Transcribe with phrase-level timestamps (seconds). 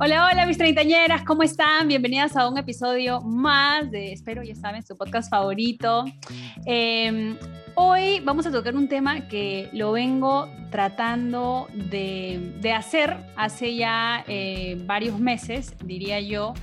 [0.00, 1.88] Hola, hola mis treintañeras, ¿cómo están?
[1.88, 6.04] Bienvenidas a un episodio más de, espero ya saben, su podcast favorito.
[6.66, 7.36] Em,
[7.74, 14.80] hoy vamos a tocar un tema que lo vengo tratando de, hacer hace ya eh,
[14.86, 16.54] varios meses, diría yo.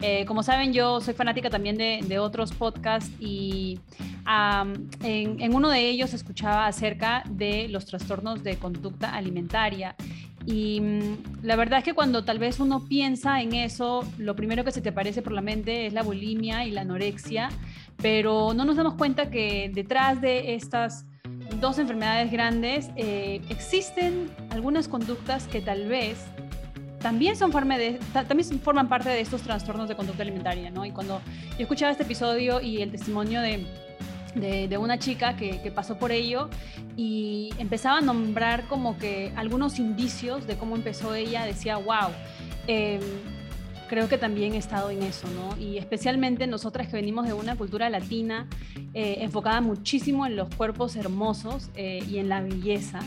[0.00, 3.80] Eh, como saben, yo soy fanática también de, otros podcasts y
[4.24, 9.96] en, en, uno de ellos escuchaba acerca de los trastornos de conducta alimentaria
[10.46, 14.64] y mm, la verdad es que cuando tal vez uno piensa en eso, lo primero
[14.64, 17.50] que se te aparece por la mente es la bulimia y la anorexia,
[18.00, 21.06] pero no nos damos cuenta que detrás de estas
[21.60, 26.18] dos enfermedades grandes eh, existen algunas conductas que tal vez
[27.00, 30.86] también, son de, también forman parte de estos trastornos de conducta alimentaria, ¿no?
[30.86, 33.66] Y cuando yo escuchaba este episodio y el testimonio de
[34.34, 36.48] de, una chica que, pasó por ello
[36.96, 42.10] y empezaba a nombrar como que algunos indicios de cómo empezó ella, decía, wow,
[42.66, 43.00] em,
[43.88, 45.60] creo que también he estado en eso, ¿no?
[45.60, 48.48] Y especialmente nosotras que venimos de una cultura latina
[48.92, 53.00] eh, enfocada muchísimo en los cuerpos hermosos eh, y en la belleza.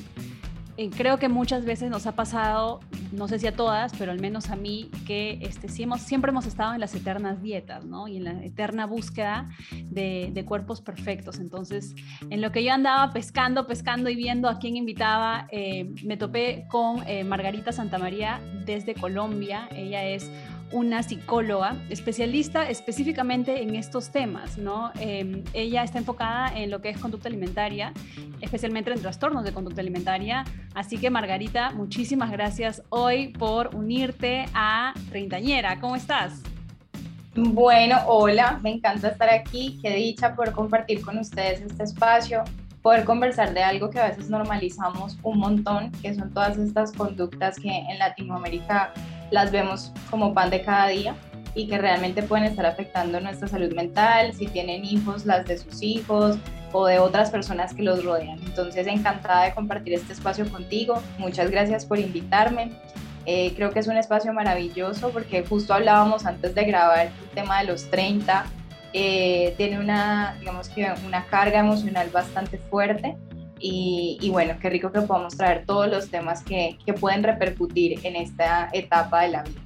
[0.78, 4.20] Eh, creo que muchas veces nos ha pasado, no sé si a todas, pero al
[4.20, 8.08] menos a mí, que este, sí hemos, siempre hemos estado en las eternas dietas, ¿no?
[8.08, 11.40] Y en la eterna búsqueda de, cuerpos perfectos.
[11.40, 11.96] Entonces,
[12.30, 16.68] en lo que yo andaba pescando, pescando y viendo a quién invitaba, eh, me topé
[16.70, 19.68] con eh, Margarita Santamaría desde Colombia.
[19.72, 20.32] Ella es
[20.72, 24.92] una psicóloga especialista específicamente en estos temas, ¿no?
[25.00, 27.94] Em, ella está enfocada en lo que es conducta alimentaria,
[28.42, 30.44] especialmente en trastornos de conducta alimentaria.
[30.74, 35.80] Así que Margarita, muchísimas gracias hoy por unirte a Treintañera.
[35.80, 36.42] ¿Cómo estás?
[37.36, 39.80] Bueno, hola, me encanta estar aquí.
[39.82, 42.44] Qué dicha poder compartir con ustedes este espacio,
[42.82, 47.60] poder conversar de algo que a veces normalizamos un montón, que son todas estas conductas
[47.60, 48.92] que en Latinoamérica
[49.32, 51.16] las vemos como pan de cada día
[51.54, 55.82] y que realmente pueden estar afectando nuestra salud mental, si tienen hijos, las de sus
[55.82, 56.38] hijos
[56.72, 58.40] o de otras personas que los rodean.
[58.46, 61.02] Entonces, encantada de compartir este espacio contigo.
[61.18, 62.72] Muchas gracias por invitarme.
[63.26, 67.60] Eh, creo que es un espacio maravilloso porque justo hablábamos antes de grabar el tema
[67.60, 68.46] de los 30.
[68.94, 73.18] Eh, tiene una, digamos que una carga emocional bastante fuerte
[73.60, 78.16] y, bueno, qué rico que podamos traer todos los temas que, que pueden repercutir en
[78.16, 79.62] esta etapa de la vida.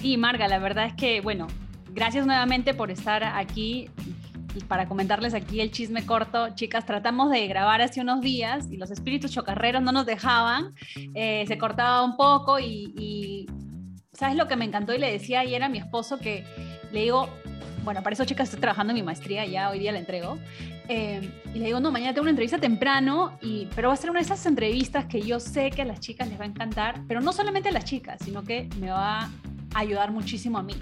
[0.00, 1.46] Sí, Marga, la verdad es que, bueno,
[1.92, 3.88] gracias nuevamente por estar aquí
[4.54, 8.76] y para comentarles aquí el chisme corto, chicas, tratamos de grabar hace unos días y
[8.76, 10.74] los espíritus chocarreros no nos dejaban,
[11.14, 13.46] eh, se cortaba un poco y, y,
[14.20, 14.92] ¿sabes lo que me encantó?
[14.94, 16.44] Y le decía ayer a mi esposo que
[16.92, 17.30] le digo,
[17.84, 20.36] bueno, para eso chicas estoy trabajando en mi maestría, ya hoy día la entrego.
[20.88, 24.10] Eh, y le digo, no, mañana tengo una entrevista temprano, y, pero va a ser
[24.10, 27.00] una de esas entrevistas que yo sé que a las chicas les va a encantar,
[27.08, 29.30] pero no solamente a las chicas, sino que me va a
[29.72, 30.74] ayudar muchísimo a mí,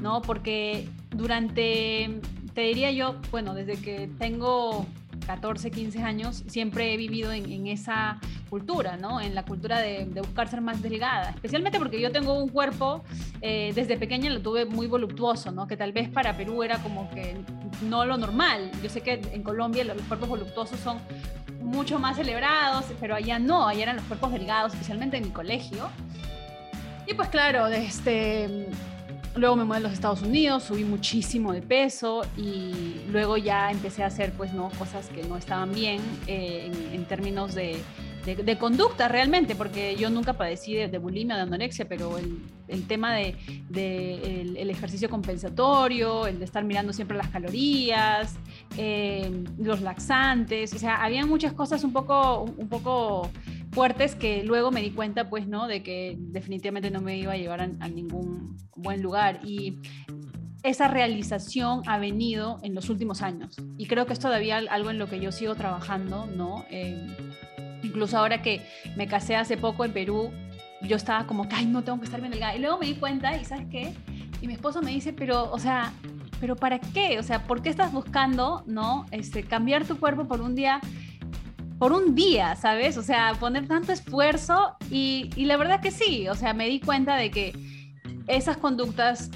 [0.00, 0.22] ¿no?
[0.22, 2.20] Porque durante,
[2.54, 4.86] te diría yo, bueno, desde que tengo
[5.26, 8.18] 14, 15 años, siempre he vivido en, esa
[8.50, 9.20] cultura, ¿no?
[9.20, 13.04] En la cultura de, buscar ser más delgada, especialmente porque yo tengo un cuerpo,
[13.40, 15.66] eh, desde pequeña lo tuve muy voluptuoso, ¿no?
[15.66, 17.36] Que tal vez para Perú era como que
[17.82, 18.70] no lo normal.
[18.82, 20.98] Yo sé que en Colombia los cuerpos voluptuosos son
[21.60, 25.88] mucho más celebrados, pero allá no, allá eran los cuerpos delgados, especialmente en mi colegio.
[27.06, 28.68] Y pues claro, este
[29.34, 34.02] Luego me mudé a los Estados Unidos, subí muchísimo de peso y luego ya empecé
[34.02, 37.82] a hacer pues no cosas que no estaban bien eh, en, términos de,
[38.26, 42.38] de, conducta realmente, porque yo nunca padecí de, bulimia, de anorexia, pero el,
[42.68, 43.34] el tema de,
[43.74, 48.34] el, ejercicio compensatorio, el de estar mirando siempre las calorías,
[48.76, 53.30] eh, los laxantes, o sea, había muchas cosas un poco, un poco
[53.72, 55.66] fuertes que luego me di cuenta, pues, ¿no?
[55.66, 59.40] De que definitivamente no me iba a llevar a, ningún buen lugar.
[59.44, 59.78] Y
[60.62, 63.56] esa realización ha venido en los últimos años.
[63.78, 66.64] Y creo que es todavía algo en lo que yo sigo trabajando, ¿no?
[66.70, 67.16] Eh,
[67.82, 68.62] incluso ahora que
[68.96, 70.30] me casé hace poco en Perú,
[70.82, 72.54] yo estaba como que, ay, no tengo que estar bien delgada.
[72.54, 73.94] Y luego me di cuenta, y ¿sabes qué?
[74.42, 75.92] Y mi esposo me dice, pero, o sea,
[76.40, 77.18] ¿pero para qué?
[77.18, 79.06] O sea, ¿por qué estás buscando, no?
[79.12, 80.80] Este, cambiar tu cuerpo por un día
[81.82, 82.96] por un día, ¿sabes?
[82.96, 87.16] O sea, poner tanto esfuerzo y, la verdad que sí, o sea, me di cuenta
[87.16, 87.52] de que
[88.28, 89.32] esas conductas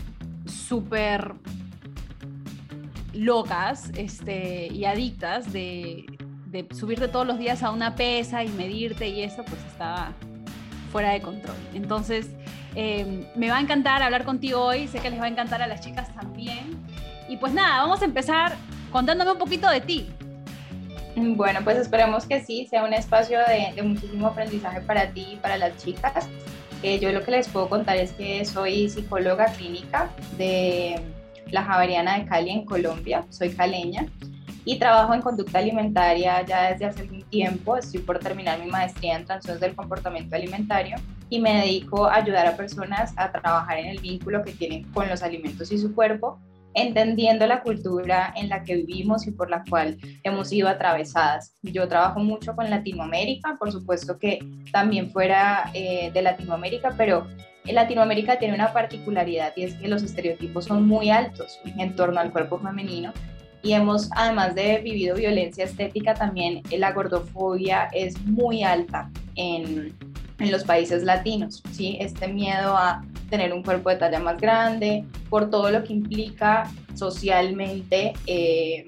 [0.47, 1.35] súper
[3.13, 6.07] locas este, y adictas de,
[6.47, 10.13] de subirte todos los días a una pesa y medirte y eso, pues estaba
[10.93, 11.57] fuera de control.
[11.75, 12.29] Entonces,
[12.77, 15.67] em, me va a encantar hablar contigo hoy, sé que les va a encantar a
[15.67, 16.81] las chicas también.
[17.29, 18.55] Y pues nada, vamos a empezar
[18.93, 20.09] contándome un poquito de ti.
[21.17, 25.57] Bueno, pues esperemos que sí, sea un espacio de, muchísimo aprendizaje para ti y para
[25.57, 26.29] las chicas.
[26.83, 31.01] Eh, yo lo que les puedo contar es que soy psicóloga clínica de
[31.51, 34.07] la Javeriana de Cali en Colombia, soy caleña
[34.67, 37.79] y trabajo en conducta alimentaria ya desde hace algún tiempo.
[37.79, 40.97] Estoy por terminar mi maestría en trastornos del comportamiento alimentario
[41.31, 45.09] y me dedico a ayudar a personas a trabajar en el vínculo que tienen con
[45.09, 46.39] los alimentos y su cuerpo
[46.77, 51.57] entendiendo la cultura en la que vivimos y por la cual hemos sido atravesadas.
[51.63, 54.39] Yo trabajo mucho con Latinoamérica, por supuesto que
[54.71, 57.27] también fuera eh, de Latinoamérica, pero
[57.65, 62.21] en Latinoamérica tiene una particularidad y es que los estereotipos son muy altos en torno
[62.21, 63.13] al cuerpo femenino
[63.63, 69.97] y hemos, además de vivido violencia estética, también la gordofobia es muy alta en,
[70.39, 71.97] en los países latinos, ¿sí?
[72.01, 76.71] Este miedo a tener un cuerpo de talla más grande, por todo lo que implica
[76.95, 78.85] socialmente, eh,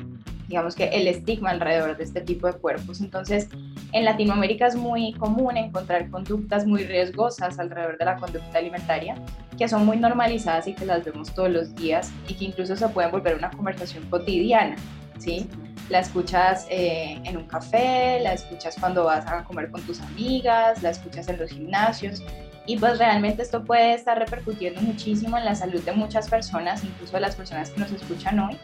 [0.48, 3.00] digamos que el estigma alrededor de este tipo de cuerpos.
[3.00, 3.48] Entonces,
[3.92, 9.14] en Latinoamérica es muy común encontrar conductas muy riesgosas alrededor de la conducta alimentaria,
[9.58, 12.88] que son muy normalizadas y que las vemos todos los días y que incluso se
[12.88, 14.76] pueden volver una conversación cotidiana,
[15.18, 15.48] ¿sí?
[15.90, 20.82] La escuchas eh, en un café, la escuchas cuando vas a comer con tus amigas,
[20.82, 22.22] la escuchas en los gimnasios
[22.68, 27.14] y pues realmente esto puede estar repercutiendo muchísimo en la salud de muchas personas, incluso
[27.14, 28.58] de las personas que nos escuchan hoy.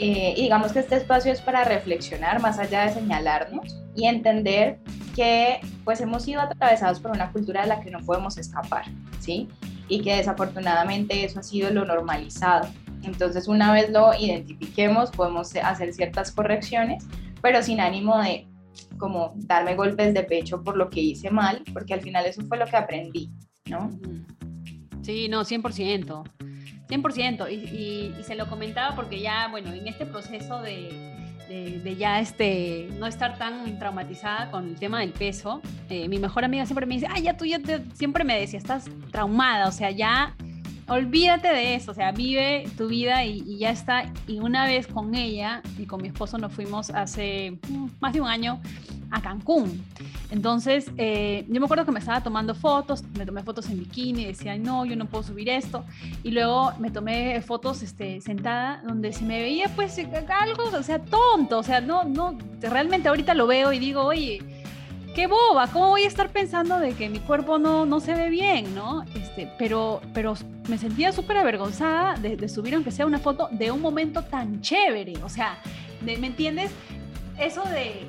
[0.00, 4.80] Eh, y digamos que este espacio es para reflexionar más allá de señalarnos y entender
[5.14, 8.86] que pues hemos sido atravesados por una cultura de la que no podemos escapar,
[9.20, 9.48] ¿sí?
[9.86, 12.68] Y que desafortunadamente eso ha sido lo normalizado.
[13.04, 17.04] Entonces una vez lo identifiquemos podemos hacer ciertas correcciones,
[17.40, 18.48] pero sin ánimo de
[18.98, 22.58] como darme golpes de pecho por lo que hice mal, porque al final eso fue
[22.58, 23.30] lo que aprendí,
[23.66, 23.90] ¿no?
[25.02, 26.24] Sí, no, 100%.
[26.88, 27.50] 100%.
[27.50, 31.14] Y, y, y se lo comentaba porque ya, bueno, en este proceso de,
[31.48, 36.44] de, ya este, no estar tan traumatizada con el tema del peso, eh, mi mejor
[36.44, 37.60] amiga siempre me dice, ay, ya tú ya
[37.94, 40.34] siempre me decía, estás traumada, o sea, ya
[40.88, 44.12] olvídate de eso, o sea, vive tu vida y, ya está.
[44.26, 48.20] Y una vez con ella y con mi esposo nos fuimos hace mm, más de
[48.20, 48.60] un año
[49.10, 49.84] a Cancún.
[50.30, 54.24] Entonces, eh, yo me acuerdo que me estaba tomando fotos, me tomé fotos en bikini,
[54.24, 55.84] decía, no, yo no puedo subir esto.
[56.22, 60.98] Y luego me tomé fotos este, sentada donde se me veía pues algo, o sea,
[60.98, 64.42] tonto, o sea, no, no, realmente ahorita lo veo y digo, oye,
[65.14, 68.30] qué boba, ¿cómo voy a estar pensando de que mi cuerpo no, no se ve
[68.30, 69.04] bien, no?
[69.14, 70.34] Este, pero, pero
[70.68, 75.14] me sentía súper avergonzada de, subir, aunque sea una foto, de un momento tan chévere,
[75.22, 75.58] o sea,
[76.02, 76.72] ¿me entiendes?
[77.38, 78.06] Eso de,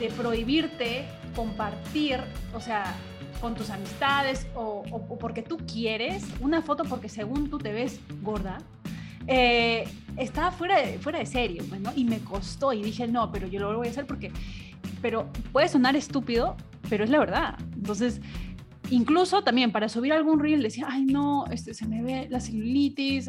[0.00, 1.04] de prohibirte
[1.36, 2.20] compartir,
[2.52, 2.94] o sea,
[3.40, 4.82] con tus amistades o,
[5.20, 8.58] porque tú quieres, una foto porque según tú te ves gorda,
[9.26, 9.86] eh,
[10.16, 11.92] estaba fuera de, fuera de serio, pues, ¿no?
[11.94, 14.32] Y me costó y dije, no, pero yo lo voy a hacer porque
[15.04, 16.56] pero puede sonar estúpido,
[16.88, 17.58] pero es la verdad.
[17.74, 18.22] Entonces,
[18.88, 23.28] incluso también para subir algún reel decía, ay no, este, se me ve la celulitis,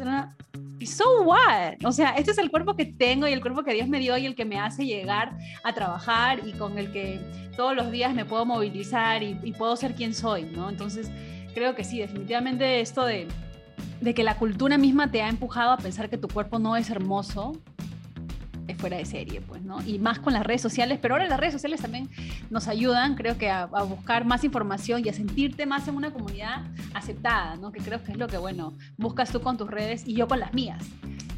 [0.78, 1.74] y so what?
[1.84, 4.16] O sea, este es el cuerpo que tengo y el cuerpo que Dios me dio
[4.16, 7.20] y el que me hace llegar a trabajar y con el que
[7.58, 10.70] todos los días me puedo movilizar y, puedo ser quien soy, ¿no?
[10.70, 11.10] Entonces,
[11.52, 13.28] creo que sí, definitivamente esto de,
[14.00, 16.88] de que la cultura misma te ha empujado a pensar que tu cuerpo no es
[16.88, 17.52] hermoso,
[18.68, 19.82] es fuera de serie, pues, ¿no?
[19.82, 22.08] Y más con las redes sociales, pero ahora las redes sociales también
[22.50, 26.64] nos ayudan, creo que, a, buscar más información y a sentirte más en una comunidad
[26.94, 27.72] aceptada, ¿no?
[27.72, 30.40] Que creo que es lo que, bueno, buscas tú con tus redes y yo con
[30.40, 30.84] las mías.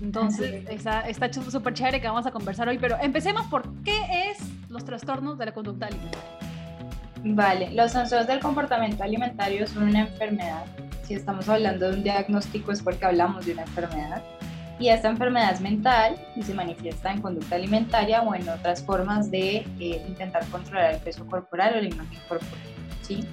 [0.01, 4.39] Entonces, está, está súper chévere que vamos a conversar hoy, pero empecemos por qué es
[4.69, 6.49] los trastornos de la conducta alimentaria.
[7.25, 10.65] Vale, los trastornos del comportamiento alimentario son una enfermedad.
[11.03, 14.23] Si estamos hablando de un diagnóstico es porque hablamos de una enfermedad
[14.79, 19.31] y esta enfermedad es mental y se manifiesta en conducta alimentaria o en otras formas
[19.31, 22.55] de eh, intentar controlar el peso corporal o la imagen corporal.
[23.03, 23.25] ¿sí?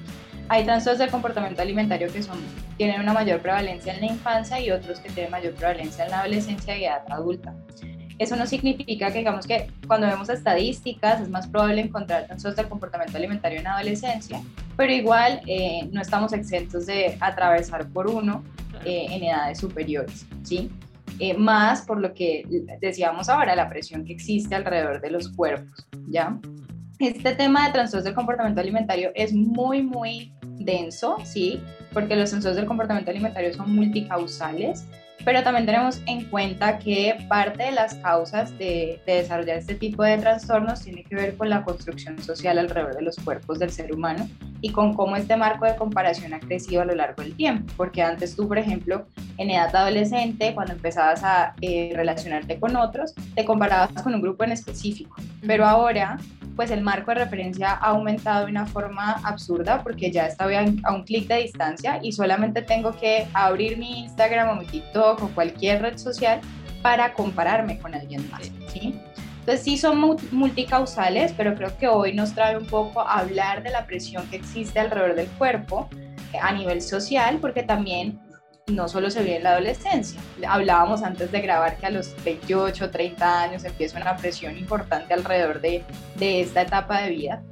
[0.50, 2.38] Hay trastornos del comportamiento alimentario que son,
[2.78, 6.20] tienen una mayor prevalencia en la infancia y otros que tienen mayor prevalencia en la
[6.22, 7.54] adolescencia y edad adulta.
[8.18, 12.70] Eso no significa que, digamos que cuando vemos estadísticas es más probable encontrar trastornos del
[12.70, 14.42] comportamiento alimentario en adolescencia,
[14.78, 18.42] pero igual eh, no estamos exentos de atravesar por uno
[18.86, 20.72] eh, en edades superiores, ¿sí?
[21.19, 22.43] Eh, más por lo que
[22.81, 26.38] decíamos ahora, la presión que existe alrededor de los cuerpos, ¿ya?
[27.00, 31.62] Este tema de trastornos del comportamiento alimentario es muy, muy denso, ¿sí?
[31.93, 34.86] Porque los trastornos del comportamiento alimentario son multicausales
[35.25, 40.17] pero también tenemos en cuenta que parte de las causas de, desarrollar este tipo de
[40.20, 44.29] trastornos tiene que ver con la construcción social alrededor de los cuerpos del ser humano
[44.62, 48.03] y con cómo este marco de comparación ha crecido a lo largo del tiempo, porque
[48.03, 53.44] antes tú, por ejemplo, en edad adolescente, cuando empezabas a eh, relacionarte con otros, te
[53.44, 55.15] comparabas con un grupo en específico,
[55.46, 56.17] pero ahora
[56.55, 60.91] pues el marco de referencia ha aumentado de una forma absurda porque ya estoy a
[60.93, 65.29] un clic de distancia y solamente tengo que abrir mi Instagram o mi TikTok o
[65.29, 66.39] cualquier red social
[66.81, 68.51] para compararme con alguien más.
[68.67, 69.00] ¿sí?
[69.45, 73.69] Entonces sí son multicausales, pero creo que hoy nos trae un poco a hablar de
[73.69, 75.88] la presión que existe alrededor del cuerpo
[76.33, 78.19] eh, a nivel social, porque también
[78.67, 80.19] no solo se ve en la adolescencia.
[80.48, 85.62] Hablábamos antes de grabar que a los 28, 30 años empieza una presión importante alrededor
[85.62, 85.84] de,
[86.15, 87.43] de esta etapa de vida.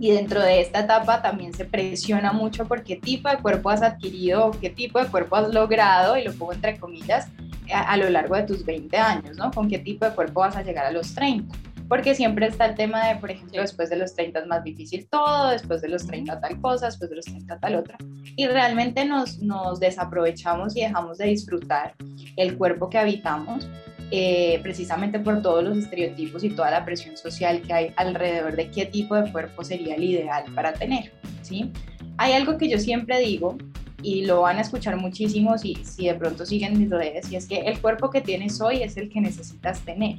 [0.00, 3.82] Y dentro de esta etapa también se presiona mucho por qué tipo de cuerpo has
[3.82, 7.28] adquirido, qué tipo de cuerpo has logrado, y lo pongo entre comillas,
[7.72, 9.52] a, a lo largo de tus 20 años, ¿no?
[9.52, 11.54] Con qué tipo de cuerpo vas a llegar a los 30
[11.90, 15.08] porque siempre está el tema de, por ejemplo, después de los 30 es más difícil
[15.10, 17.98] todo, después de los 30 tal cosa, después de los 30 tal otra.
[18.36, 21.96] Y realmente nos, nos desaprovechamos y dejamos de disfrutar
[22.36, 23.68] el cuerpo que habitamos,
[24.12, 28.70] eh, precisamente por todos los estereotipos y toda la presión social que hay alrededor de
[28.70, 31.10] qué tipo de cuerpo sería el ideal para tener.
[31.42, 31.72] ¿sí?
[32.18, 33.58] Hay algo que yo siempre digo
[34.00, 37.48] y lo van a escuchar muchísimo si, si de pronto siguen mis redes, y es
[37.48, 40.18] que el cuerpo que tienes hoy es el que necesitas tener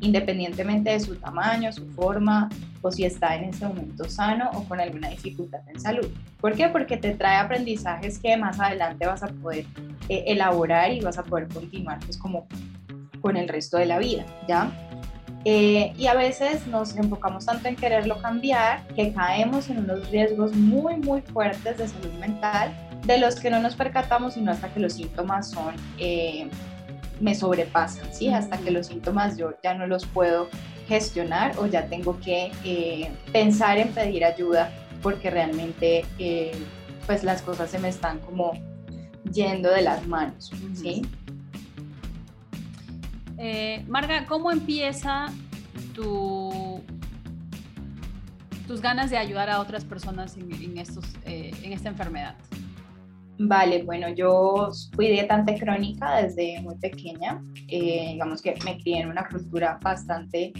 [0.00, 2.48] independientemente de su tamaño, su forma
[2.82, 6.06] o si está en ese momento sano o con alguna dificultad en salud.
[6.40, 6.68] ¿Por qué?
[6.68, 9.64] Porque te trae aprendizajes que más adelante vas a poder
[10.08, 12.46] eh, elaborar y vas a poder continuar pues como
[13.20, 14.70] con el resto de la vida, ¿ya?
[15.44, 20.54] Eh, y a veces nos enfocamos tanto en quererlo cambiar que caemos en unos riesgos
[20.54, 22.74] muy, muy fuertes de salud mental
[23.06, 26.50] de los que no nos percatamos sino hasta que los síntomas son eh,
[27.20, 28.28] me sobrepasan, ¿sí?
[28.28, 30.48] Hasta que los síntomas yo ya no los puedo
[30.86, 34.72] gestionar o ya tengo que eh, pensar en pedir ayuda
[35.02, 36.52] porque realmente eh,
[37.06, 38.52] pues las cosas se me están como
[39.30, 41.02] yendo de las manos, ¿sí?
[43.36, 45.26] Eh, Marga, ¿cómo empieza
[45.94, 46.82] tu,
[48.66, 52.34] tus ganas de ayudar a otras personas en, estos, en esta enfermedad?
[53.40, 57.40] Vale, bueno, yo fui dietante crónica desde muy pequeña.
[57.68, 60.52] Eh, digamos que me crié en una cultura bastante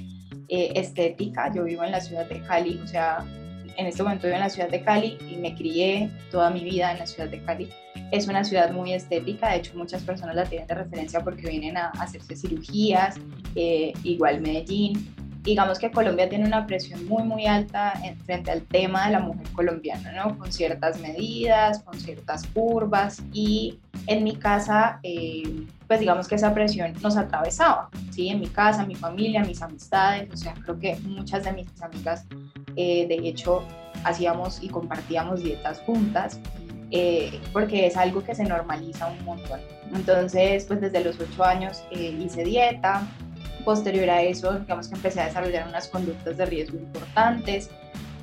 [0.49, 1.53] eh, estética.
[1.53, 3.25] Yo vivo en la ciudad de Cali, o sea,
[3.77, 6.93] en este momento vivo en la ciudad de Cali y me crié toda mi vida
[6.93, 7.69] en la ciudad de Cali.
[8.13, 11.77] Es una ciudad muy estética, de hecho muchas personas la tienen de referencia porque vienen
[11.77, 13.17] a hacerse cirugías,
[13.57, 19.07] eh, igual Medellín, digamos que Colombia tiene una presión muy, muy alta frente al tema
[19.07, 20.37] de la mujer colombiana, ¿no?
[20.39, 26.53] Con ciertas medidas, con ciertas curvas y en mi casa, eh, pues digamos que esa
[26.55, 28.29] presión nos atravesaba, ¿sí?
[28.29, 32.27] En mi casa, mi familia, mis amistades, o sea, creo que muchas de mis amigas,
[32.77, 33.63] eh, de hecho,
[34.05, 36.41] hacíamos y compartíamos dietas juntas.
[36.91, 39.61] Eh, porque es algo que se normaliza un montón.
[39.95, 43.07] Entonces, pues desde los ocho años hice dieta,
[43.69, 47.69] Posterior a eso, digamos que empecé a desarrollar unas conductas de riesgo importantes,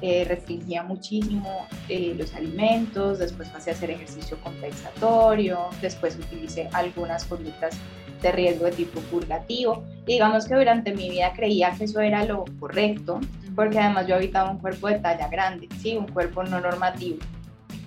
[0.02, 7.26] eh, restringía muchísimo eh, los alimentos, después pasé a hacer ejercicio compensatorio, después utilicé algunas
[7.26, 7.78] conductas
[8.24, 9.84] de riesgo de tipo purgativo.
[10.08, 13.20] Y digamos que durante mi vida creía que eso era lo correcto,
[13.56, 15.96] porque además yo habitaba un cuerpo de talla grande, ¿sí?
[15.96, 17.20] un cuerpo no normativo.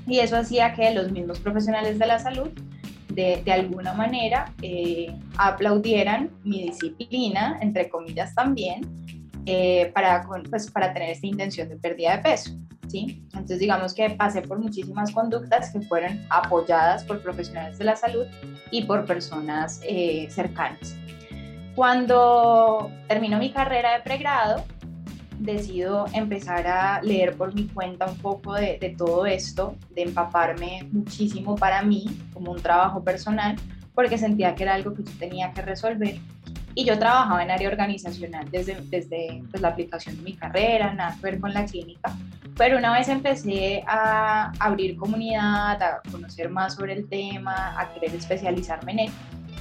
[0.06, 2.50] Y eso hacía que los mismos profesionales de la salud
[3.08, 8.82] de, alguna manera eh, aplaudieran mi disciplina, entre comillas también,
[9.46, 12.50] eh, para, pues, para tener esta intención de pérdida de peso.
[12.88, 13.22] ¿sí?
[13.32, 18.26] Entonces digamos que pasé por muchísimas conductas que fueron apoyadas por profesionales de la salud
[18.70, 20.96] y por personas eh, cercanas.
[21.74, 24.64] Cuando terminó mi carrera de pregrado,
[25.38, 31.56] decido empezar a leer por mi cuenta un poco de, todo esto, de empaparme muchísimo
[31.56, 33.56] para mí como un trabajo personal,
[33.94, 36.16] porque sentía que era algo que yo tenía que resolver.
[36.74, 41.16] Y yo trabajaba en área organizacional desde, desde pues, la aplicación de mi carrera, nada
[41.16, 42.16] que ver con la clínica.
[42.56, 48.14] Pero una vez empecé a abrir comunidad, a conocer más sobre el tema, a querer
[48.14, 49.10] especializarme en él,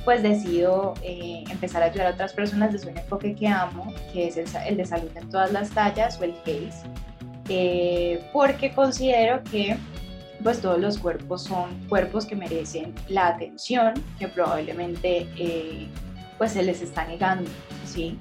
[0.07, 4.29] pues decido eh, empezar a ayudar a otras personas desde un enfoque que amo, que
[4.29, 6.87] es el, de salud en todas las tallas o el CASE,
[7.49, 9.75] eh, porque considero que
[10.41, 15.89] pues todos los cuerpos son cuerpos que merecen la atención que probablemente eh,
[16.37, 17.51] pues se les está negando,
[17.85, 18.17] ¿sí?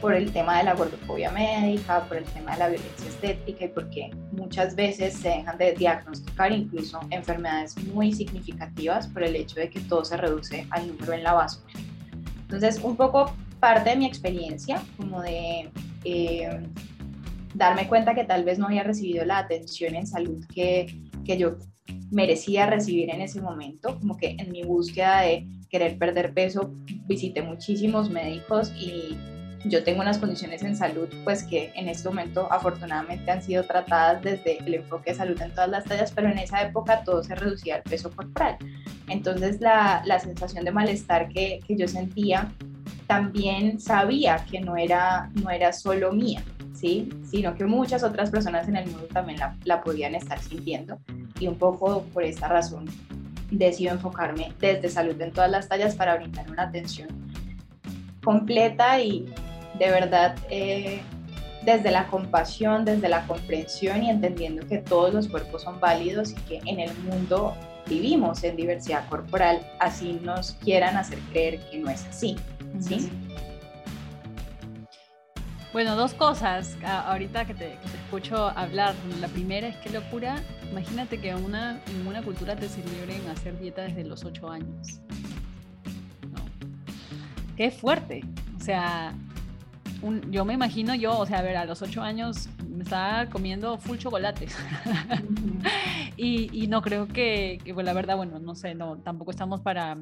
[0.00, 3.68] Por el tema de la gordofobia médica, por el tema de la violencia estética y
[3.68, 9.70] porque muchas veces se dejan de diagnosticar incluso enfermedades muy significativas por el hecho de
[9.70, 11.74] que todo se reduce al número en la báscula.
[12.42, 15.70] Entonces, un poco parte de mi experiencia, como de
[16.04, 16.60] eh,
[17.54, 21.56] darme cuenta que tal vez no había recibido la atención en salud que, que yo
[22.10, 26.72] merecía recibir en ese momento, como que en mi búsqueda de querer perder peso
[27.06, 29.16] visité muchísimos médicos y
[29.68, 34.22] yo tengo unas condiciones en salud pues que en este momento afortunadamente han sido tratadas
[34.22, 37.34] desde el enfoque de salud en todas las tallas, pero en esa época todo se
[37.34, 38.56] reducía al peso corporal.
[39.08, 42.52] Entonces la, la sensación de malestar que, que, yo sentía
[43.06, 46.42] también sabía que no era, no era solo mía,
[46.74, 47.08] ¿sí?
[47.30, 50.98] sino que muchas otras personas en el mundo también la, la podían estar sintiendo
[51.40, 52.86] y un poco por esta razón
[53.50, 57.08] decido enfocarme desde salud en todas las tallas para brindar una atención
[58.22, 59.24] completa y
[59.78, 61.00] de verdad eh,
[61.62, 66.34] desde la compasión, desde la comprensión y entendiendo que todos los cuerpos son válidos y
[66.34, 67.54] que en el mundo
[67.86, 72.36] vivimos en diversidad corporal, así nos quieran hacer creer que no es así.
[72.80, 73.10] ¿sí?
[75.72, 78.94] Bueno, dos cosas ahorita que te, escucho hablar.
[79.20, 83.82] La primera es que locura, imagínate que una, en una cultura te celebren hacer dieta
[83.82, 85.00] desde los ocho años.
[86.32, 86.44] ¿No?
[87.56, 88.22] Qué fuerte.
[88.58, 89.14] O sea,
[90.30, 93.78] yo me imagino yo, o sea, a ver, a los ocho años me estaba comiendo
[93.78, 94.46] full chocolate.
[96.16, 99.96] y, no creo que, que pues, la verdad, bueno, no sé, no, tampoco estamos para,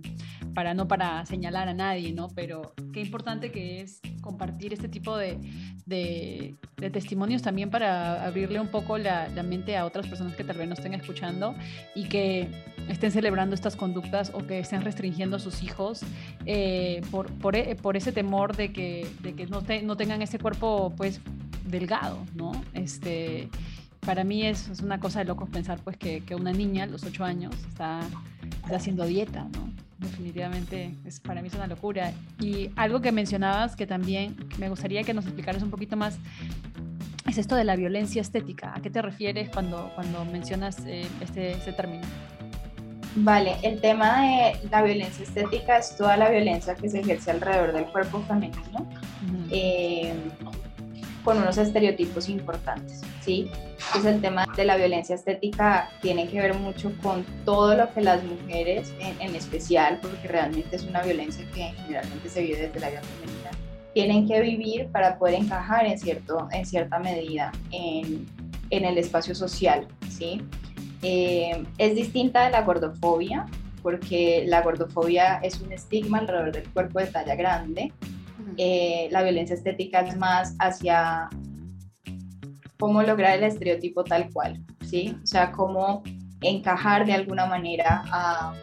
[0.54, 2.28] para, no para señalar a nadie, ¿no?
[2.34, 5.38] Pero qué importante que es compartir este tipo de,
[5.86, 6.56] de,
[6.90, 10.66] testimonios también para abrirle un poco la, la, mente a otras personas que tal vez
[10.66, 11.54] no estén escuchando
[11.94, 12.50] y que
[12.88, 16.02] estén celebrando estas conductas o que estén restringiendo a sus hijos
[16.44, 20.38] eh, por, por, e, por, ese temor de que, de que no, no tengan ese
[20.38, 21.20] cuerpo pues
[21.66, 22.52] delgado, ¿no?
[22.74, 23.48] Este,
[24.00, 26.86] para mí es, es una cosa de locos pensar pues que, que, una niña a
[26.86, 28.00] los ocho años está,
[28.64, 29.70] está haciendo dieta, ¿no?
[29.98, 32.12] Definitivamente es, para mí es una locura.
[32.40, 36.18] Y algo que mencionabas que también me gustaría que nos explicaras un poquito más
[37.26, 38.72] es esto de la violencia estética.
[38.74, 42.04] ¿A qué te refieres cuando, cuando mencionas eh, este, este término?
[43.16, 47.72] Vale, el tema de la violencia estética es toda la violencia que se ejerce alrededor
[47.72, 48.86] del cuerpo femenino
[49.50, 50.12] eh,
[51.26, 53.50] con unos estereotipos importantes, ¿sí?
[53.88, 58.00] Entonces el tema de la violencia estética tiene que ver mucho con todo lo que
[58.00, 62.90] las mujeres, en, especial, porque realmente es una violencia que generalmente se vive desde la
[62.90, 63.50] vida femenina,
[63.92, 68.24] tienen que vivir para poder encajar en, cierto, en cierta medida en,
[68.70, 70.40] en el espacio social, ¿sí?
[71.02, 73.46] Eh, es distinta de la gordofobia,
[73.82, 77.92] porque la gordofobia es un estigma alrededor del cuerpo de talla grande.
[78.56, 81.28] Eh, la violencia estética es más hacia
[82.78, 85.16] cómo lograr el estereotipo tal cual, ¿sí?
[85.22, 86.02] O sea, cómo
[86.40, 88.54] encajar de alguna manera a,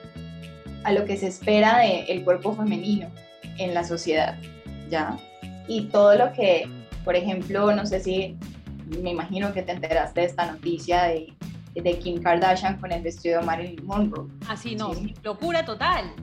[0.84, 3.10] a lo que se espera del cuerpo femenino
[3.58, 4.38] en la sociedad,
[4.90, 5.18] ¿ya?
[5.68, 6.70] Y todo lo que,
[7.04, 8.38] por ejemplo, no sé si,
[9.02, 11.34] me imagino que te enteraste de esta noticia de
[11.82, 14.30] de Kim Kardashian con el vestido de Marilyn Monroe.
[14.48, 14.92] Así no,
[15.24, 16.14] locura total.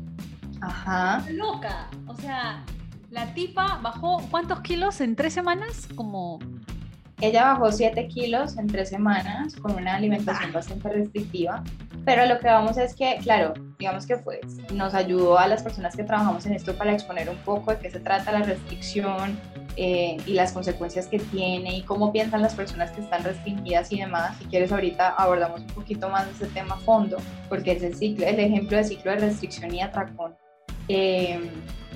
[0.61, 1.25] Ajá.
[1.31, 1.89] Loca.
[2.07, 2.65] O sea,
[3.11, 5.89] la tipa bajó cuántos kilos en tres semanas?
[5.95, 6.39] Como.
[7.23, 11.63] Ella bajó 7 kilos en tres semanas con una alimentación bastante restrictiva,
[12.07, 14.41] pero lo que vamos es que, claro, digamos que fue,
[14.73, 17.91] nos ayudó a las personas que trabajamos en esto para exponer un poco de qué
[17.91, 19.39] se trata la restricción,
[19.77, 24.01] eh, y las consecuencias que tiene y cómo piensan las personas que están restringidas y
[24.01, 24.37] demás.
[24.39, 27.19] Si quieres, ahorita abordamos un poquito más de ese tema a fondo,
[27.49, 30.35] porque ese ciclo, el ejemplo de ciclo de restricción y atracón,
[30.89, 31.41] eh,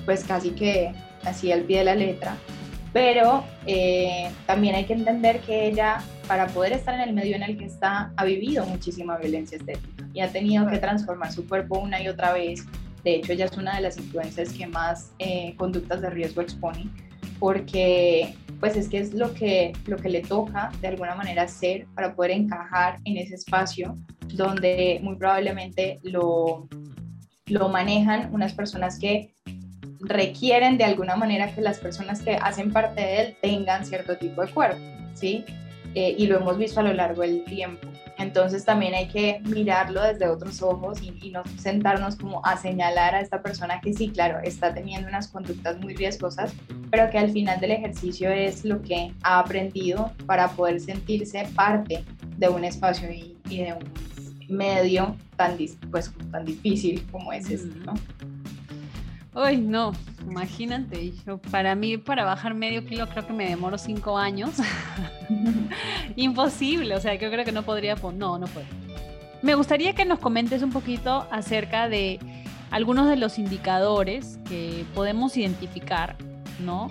[0.05, 2.37] pues casi que así al pie de la letra.
[2.93, 7.43] Pero eh, también hay que entender que ella, para poder estar en el medio en
[7.43, 11.79] el que está, ha vivido muchísima violencia estética y ha tenido que transformar su cuerpo
[11.79, 12.63] una y otra vez.
[13.03, 15.11] De hecho, ella es una de las influencias que más
[15.57, 16.89] conductas de riesgo expone
[17.39, 21.85] porque pues es que es lo que, lo que le toca de alguna manera hacer
[21.93, 23.97] para poder encajar en ese espacio
[24.33, 26.67] donde muy probablemente lo,
[27.47, 29.33] lo manejan unas personas que
[30.07, 34.41] requieren de alguna manera que las personas que hacen parte de él tengan cierto tipo
[34.41, 34.79] de cuerpo,
[35.13, 35.45] ¿sí?
[35.95, 37.87] Eh, y lo hemos visto a lo largo del tiempo.
[38.17, 43.21] Entonces también hay que mirarlo desde otros ojos y, no sentarnos como a señalar a
[43.21, 46.53] esta persona que sí, claro, está teniendo unas conductas muy riesgosas,
[46.91, 52.05] pero que al final del ejercicio es lo que ha aprendido para poder sentirse parte
[52.37, 55.57] de un espacio y, de un medio tan,
[55.91, 57.93] pues, tan difícil como es este, ¿no?
[59.35, 59.91] Ay, no,
[60.27, 61.13] Imagínate,
[61.51, 64.55] para mí, para bajar medio kilo, creo que me demoro cinco años.
[66.15, 68.65] Imposible, o sea, yo creo que no podría, no, no puedo.
[69.43, 72.19] Me gustaría que nos comentes un poquito acerca de
[72.71, 76.15] algunos de los indicadores que podemos identificar,
[76.59, 76.89] ¿no?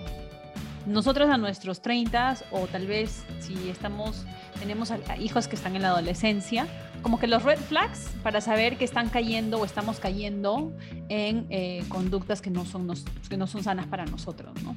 [0.85, 4.25] Nosotros a nuestros 30 o tal vez si estamos,
[4.59, 6.67] tenemos hijos que están en la adolescencia,
[7.05, 10.73] como que los red flags para saber que están cayendo o estamos cayendo
[11.07, 12.91] en eh, conductas que no, son,
[13.29, 14.75] que no son sanas para nosotros, ¿no?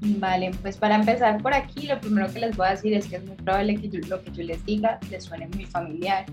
[0.00, 3.16] Vale, pues para empezar por aquí, lo primero que les voy a decir es que
[3.16, 6.24] es muy probable que lo que yo les diga les suene muy familiar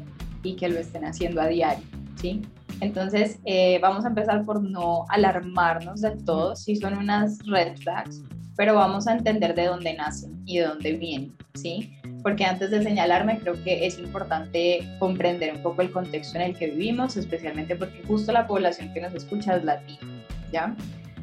[0.42, 1.84] y que lo estén haciendo a diario,
[2.20, 2.42] ¿sí?
[2.82, 8.22] Entonces, eh, vamos a empezar por no alarmarnos del todo, si son unas red flags,
[8.56, 11.94] pero vamos a entender de dónde nacen y de dónde vienen, ¿sí?
[12.24, 16.58] Porque antes de señalarme, creo que es importante comprender un poco el contexto en el
[16.58, 20.00] que vivimos, especialmente porque justo la población que nos escucha es latina,
[20.52, 20.76] ¿ya?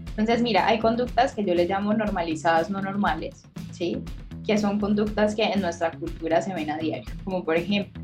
[0.09, 4.03] Entonces, mira, hay conductas que yo les llamo normalizadas no normales, ¿sí?
[4.47, 8.03] Que son conductas que en nuestra cultura se ven a diario, como por ejemplo,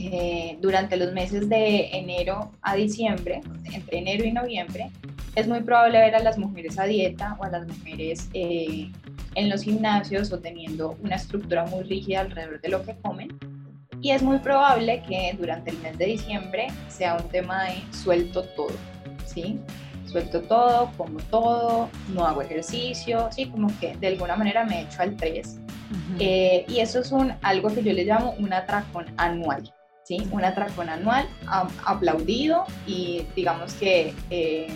[0.00, 3.40] eh, durante los meses de enero a diciembre,
[3.72, 4.90] entre enero y noviembre,
[5.34, 8.92] es muy probable ver a las mujeres a dieta o a las mujeres eh,
[9.34, 13.36] en los gimnasios o teniendo una estructura muy rígida alrededor de lo que comen.
[14.00, 18.44] Y es muy probable que durante el mes de diciembre sea un tema de suelto
[18.44, 18.76] todo,
[19.26, 19.58] ¿sí?
[20.06, 23.46] Suelto todo, como todo, no hago ejercicio, ¿sí?
[23.46, 25.58] Como que de alguna manera me echo al 3.
[26.20, 29.72] Eh, y eso es un, algo que yo le llamo un atracón anual,
[30.08, 30.26] ¿sí?
[30.32, 31.28] Un atracón anual
[31.84, 34.68] aplaudido y digamos que eh,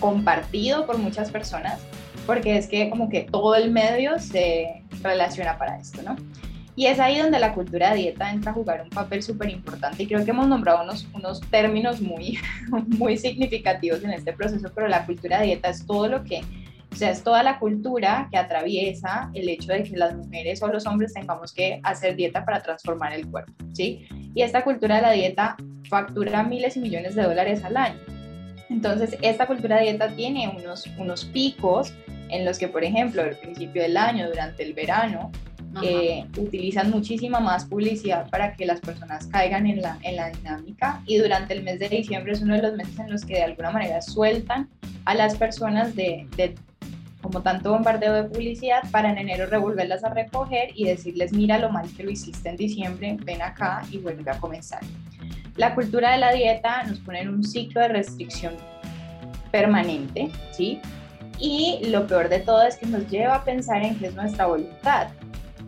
[0.00, 1.80] compartido por muchas personas,
[2.26, 6.16] porque es que como que todo el medio se relaciona para esto, ¿no?
[6.74, 10.04] Y es ahí donde la cultura de dieta entra a jugar un papel súper importante
[10.04, 12.38] y creo que hemos nombrado unos, unos términos muy,
[12.86, 16.40] muy significativos en este proceso, pero la cultura de dieta es todo lo que
[16.92, 20.68] o sea, es toda la cultura que atraviesa el hecho de que las mujeres o
[20.68, 24.06] los hombres tengamos que hacer dieta para transformar el cuerpo, ¿sí?
[24.34, 25.56] Y esta cultura de la dieta
[25.88, 27.98] factura miles y millones de dólares al año.
[28.68, 31.94] Entonces, esta cultura de dieta tiene unos, unos picos
[32.28, 35.30] en los que, por ejemplo, al principio del año, durante el verano,
[35.82, 41.02] eh, utilizan muchísima más publicidad para que las personas caigan en la, en la dinámica
[41.06, 43.44] y durante el mes de diciembre es uno de los meses en los que de
[43.44, 44.68] alguna manera sueltan
[45.06, 46.54] a las personas de, de
[47.22, 51.70] como tanto bombardeo de publicidad, para en enero revolverlas a recoger y decirles, mira lo
[51.70, 54.80] mal que lo hiciste en diciembre, ven acá y vuelve a comenzar.
[55.56, 58.54] La cultura de la dieta nos pone en un ciclo de restricción
[59.50, 60.80] permanente, ¿sí?
[61.38, 64.46] Y lo peor de todo es que nos lleva a pensar en que es nuestra
[64.46, 65.08] voluntad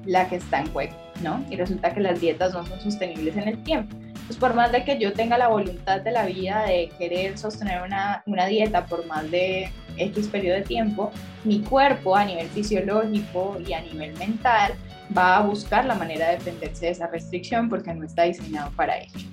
[0.06, 1.44] la que está en juego, ¿no?
[1.50, 4.84] Y resulta que las dietas no son sostenibles en el tiempo pues por más de
[4.84, 9.06] que yo tenga la voluntad de la vida de querer sostener una, una dieta por
[9.06, 11.10] más de X periodo de tiempo,
[11.44, 14.74] mi cuerpo a nivel fisiológico y a nivel mental
[15.16, 18.98] va a buscar la manera de defenderse de esa restricción porque no está diseñado para
[18.98, 19.28] ello.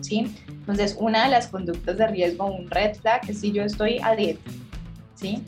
[0.00, 0.34] ¿Sí?
[0.48, 4.16] Entonces, una de las conductas de riesgo, un red flag, es si yo estoy a
[4.16, 4.50] dieta,
[5.14, 5.44] ¿sí?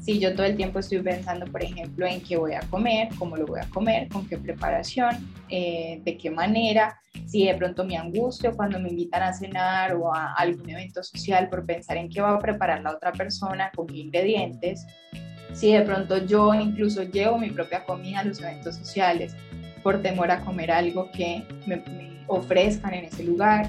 [0.00, 3.36] Si yo todo el tiempo estoy pensando, por ejemplo, en qué voy a comer, cómo
[3.36, 7.96] lo voy a comer, con qué preparación, eh, de qué manera, si de pronto me
[7.96, 12.20] angustio cuando me invitan a cenar o a algún evento social por pensar en qué
[12.22, 14.86] va a preparar la otra persona, con qué ingredientes,
[15.52, 19.36] si de pronto yo incluso llevo mi propia comida a los eventos sociales
[19.82, 23.68] por temor a comer algo que me, me ofrezcan en ese lugar,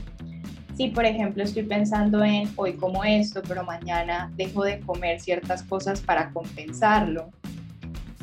[0.82, 5.62] si, por ejemplo, estoy pensando en hoy como esto, pero mañana dejo de comer ciertas
[5.62, 7.30] cosas para compensarlo.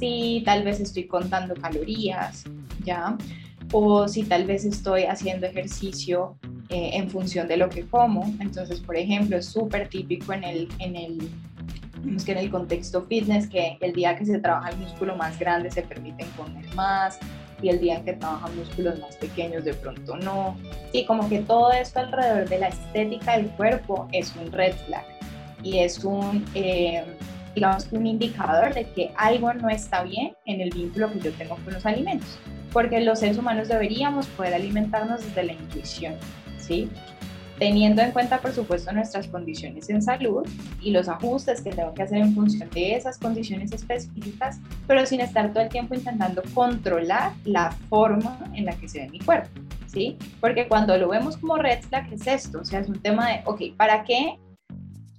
[0.01, 2.43] Si tal vez estoy contando calorías,
[2.85, 3.17] ¿ya?
[3.71, 6.37] O si tal vez estoy haciendo ejercicio
[6.69, 8.25] eh, en función de lo que como.
[8.41, 11.31] Entonces, por ejemplo, es súper típico en el, en el
[12.25, 15.71] que en el contexto fitness que el día que se trabaja el músculo más grande
[15.71, 17.21] se permiten comer más,
[17.63, 20.57] y el día en que trabajan músculos más pequeños de pronto no.
[20.93, 25.05] Sí, como que todo esto alrededor de la estética del cuerpo es un red flag
[25.63, 27.05] y es un, eh,
[27.55, 31.57] digamos, un indicador de que algo no está bien en el vínculo que yo tengo
[31.57, 32.39] con los alimentos,
[32.73, 36.15] porque los seres humanos deberíamos poder alimentarnos desde la intuición,
[36.59, 36.89] ¿sí?
[37.59, 40.47] Teniendo en cuenta, por supuesto, nuestras condiciones en salud
[40.81, 45.21] y los ajustes que tengo que hacer en función de esas condiciones específicas, pero sin
[45.21, 49.49] estar todo el tiempo intentando controlar la forma en la que se ve mi cuerpo,
[49.87, 50.17] ¿sí?
[50.41, 53.43] Porque cuando lo vemos como red flag es esto, o sea, es un tema de,
[53.45, 54.39] ok, ¿para qué?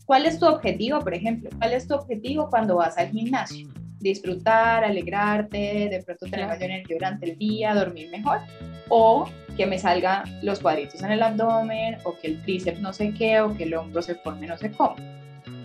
[0.06, 1.50] ¿Cuál es tu objetivo, por ejemplo?
[1.58, 3.70] ¿Cuál es tu objetivo cuando vas al gimnasio?
[4.00, 8.40] disfrutar, alegrarte, de pronto tener mayor energía durante el día, dormir mejor,
[8.88, 13.14] o que me salgan los cuadritos en el abdomen, o que el tríceps no sé
[13.14, 14.96] qué, o que el hombro se forme no sé cómo.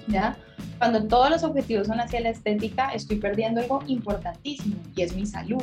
[0.08, 0.36] ¿ya?
[0.78, 5.24] Cuando todos los objetivos son hacia la estética, estoy perdiendo algo importantísimo y es mi
[5.24, 5.62] salud,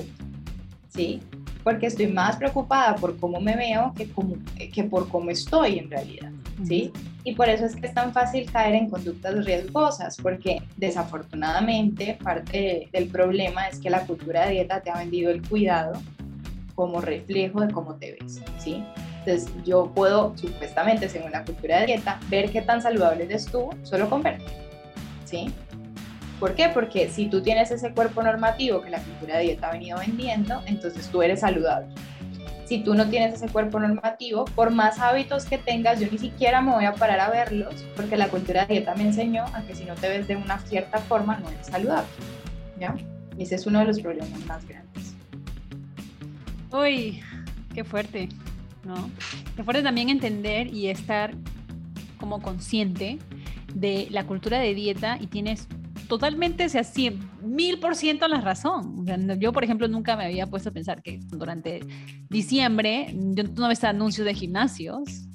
[0.87, 1.19] ¿sí?
[1.61, 5.91] Porque estoy más preocupada por cómo me veo que, como, que por cómo estoy en
[5.91, 6.31] realidad,
[6.63, 6.89] ¿sí?
[7.25, 12.87] Y por eso es que es tan fácil caer en conductas riesgosas, porque desafortunadamente parte
[12.93, 16.01] del problema es que la cultura de dieta te ha vendido el cuidado
[16.81, 18.83] como reflejo de cómo te ves, ¿sí?
[19.19, 23.69] Entonces yo puedo, supuestamente, según la cultura de dieta, ver qué tan saludable eres tú
[23.83, 24.51] solo con verte,
[25.25, 25.53] ¿sí?
[26.39, 26.69] ¿Por qué?
[26.69, 30.59] Porque si tú tienes ese cuerpo normativo que la cultura de dieta ha venido vendiendo,
[30.65, 31.93] entonces tú eres saludable
[32.65, 36.61] si tú no tienes ese cuerpo normativo, por más hábitos que tengas, yo ni siquiera
[36.61, 39.75] me voy a parar a verlos, porque la cultura de dieta me enseñó a que
[39.75, 42.07] si no te ves de una cierta forma, no eres saludable.
[42.79, 42.95] ¿Ya?
[43.37, 45.10] Ese es uno de los problemas más grandes.
[46.71, 47.21] Uy,
[47.73, 48.29] qué fuerte,
[48.85, 49.09] ¿no?
[49.55, 51.33] Qué fuerte también entender y estar
[52.17, 53.19] como consciente
[53.73, 55.67] de la cultura de dieta y tienes
[56.07, 56.83] totalmente, o sea,
[57.41, 59.05] mil por ciento la razón.
[59.39, 61.81] yo, por ejemplo, nunca me había puesto a pensar que durante
[62.29, 65.27] diciembre yo no ves anuncios de gimnasios.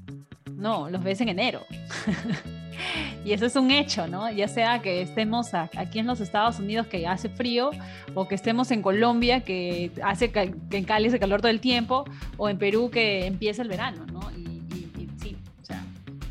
[0.54, 1.60] No, los ves en enero.
[3.24, 4.30] y eso es un hecho, ¿no?
[4.30, 7.70] Ya sea que estemos aquí en los Estados Unidos que hace frío,
[8.14, 12.04] o que estemos en Colombia que hace que en Cali hace calor todo el tiempo,
[12.36, 14.30] o en Perú que empieza el verano, ¿no?
[14.32, 15.82] Y, sí, o sea,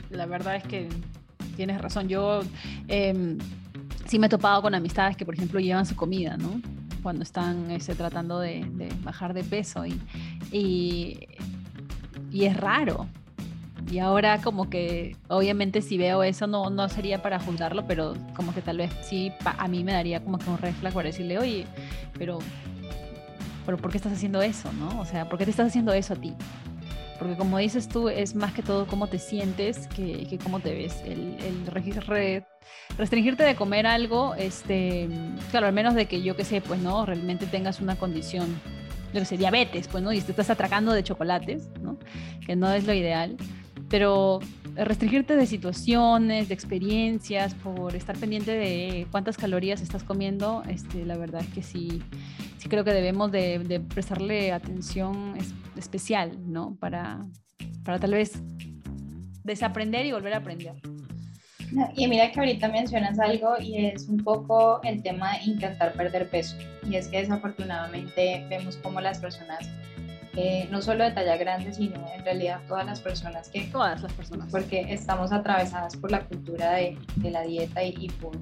[0.09, 0.89] la verdad es que
[1.55, 2.07] tienes razón.
[2.07, 2.41] Yo
[2.87, 3.37] eh,
[4.05, 6.61] sí me he topado con amistades que, por ejemplo, llevan su comida, ¿no?
[7.03, 8.65] Cuando están este, tratando de,
[9.03, 9.99] bajar de peso y,
[10.51, 11.27] y,
[12.45, 13.07] es raro.
[13.91, 18.53] Y ahora como que, obviamente si veo eso no, no sería para juzgarlo, pero como
[18.53, 21.65] que tal vez sí, a mí me daría como que un reflejo para decirle, oye,
[22.17, 22.39] pero,
[23.65, 24.99] pero ¿por qué estás haciendo eso, no?
[24.99, 26.33] O sea, ¿por qué te estás haciendo eso a ti?
[27.19, 30.73] Porque como dices tú, es más que todo cómo te sientes que, que cómo te
[30.73, 31.01] ves.
[31.05, 31.65] El, el
[32.97, 35.07] restringirte de comer algo, este,
[35.51, 38.47] claro, al menos de que yo que sé, pues no, realmente tengas una condición,
[39.13, 41.97] yo que sé, diabetes, pues no, y te estás atracando de chocolates, ¿no?
[42.45, 43.37] Que no es lo ideal,
[43.95, 44.41] pero
[44.75, 51.15] restringirte de situaciones, de experiencias, por estar pendiente de cuántas calorías estás comiendo, este, la
[51.15, 52.03] verdad que sí,
[52.57, 55.37] sí creo que debemos de, prestarle atención
[55.77, 56.75] especial, ¿no?
[56.77, 57.25] Para,
[57.85, 58.33] para tal vez
[59.45, 60.73] desaprender y volver a aprender.
[61.95, 66.29] Y mira que ahorita mencionas algo y es un poco el tema de intentar perder
[66.29, 66.57] peso.
[66.83, 69.69] Y es que desafortunadamente vemos como las personas,
[70.35, 73.67] eh, no solo de talla grande, sino en realidad todas las personas que...
[73.67, 74.49] Todas las personas.
[74.51, 78.37] Porque estamos atravesadas por la cultura de, de la dieta y, y por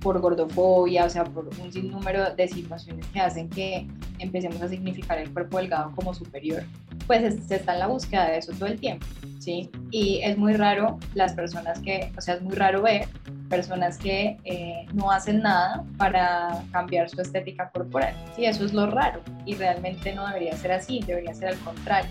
[0.00, 3.86] por gordofobia, o sea, por un sinnúmero de situaciones que hacen que
[4.18, 6.62] empecemos a significar el cuerpo delgado como superior,
[7.06, 9.06] pues se está en la búsqueda de eso todo el tiempo,
[9.38, 9.70] ¿sí?
[9.90, 13.06] Y es muy raro las personas que, o sea, es muy raro ver
[13.48, 18.44] personas que eh, no hacen nada para cambiar su estética corporal, ¿sí?
[18.44, 22.10] Eso es lo raro y realmente no debería ser así, debería ser al contrario.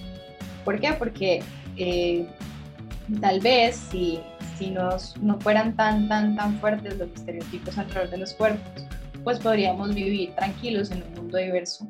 [0.65, 0.93] ¿Por qué?
[0.93, 1.43] Porque
[1.77, 2.25] eh,
[3.21, 4.19] tal vez si
[4.57, 8.85] si no fueran tan, tan, tan fuertes los estereotipos alrededor de los cuerpos,
[9.23, 11.87] pues podríamos vivir tranquilos en un mundo diverso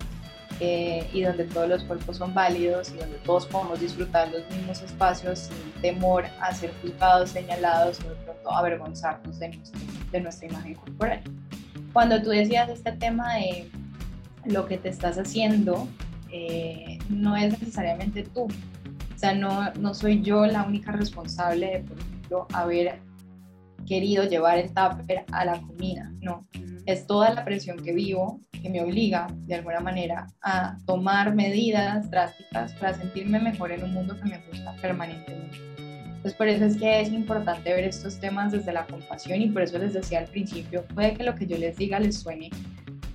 [0.60, 4.82] eh, y donde todos los cuerpos son válidos y donde todos podemos disfrutar los mismos
[4.82, 9.60] espacios sin temor a ser juzgados, señalados o de pronto avergonzarnos de,
[10.12, 11.22] de nuestra imagen corporal.
[11.94, 13.70] Cuando tú decías este tema de
[14.46, 15.88] lo que te estás haciendo,
[16.32, 18.44] eh, no es necesariamente tú.
[18.44, 21.80] O sea, no, no soy yo la única responsable de,
[22.30, 23.00] por haber
[23.88, 26.46] querido llevar el tupper a la comida, no.
[26.86, 32.10] Es toda la presión que vivo que me obliga, de alguna manera, a tomar medidas
[32.10, 35.58] drásticas para sentirme mejor en un mundo que me gusta permanentemente.
[35.78, 39.62] Entonces, por eso es que es importante ver estos temas desde la compasión y por
[39.62, 42.50] eso les decía al principio, puede que lo que yo les diga les suene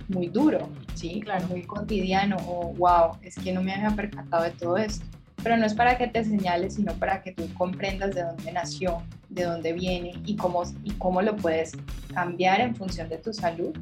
[0.07, 1.21] muy duro, ¿sí?
[1.21, 1.47] Claro.
[1.47, 5.05] Muy cotidiano o wow, es que no me había percatado de todo esto
[5.43, 9.03] pero no es para que te señales, sino para que tú comprendas de dónde nació,
[9.29, 11.73] de dónde viene y cómo, y cómo lo puedes
[12.13, 13.77] cambiar en función de tu salud,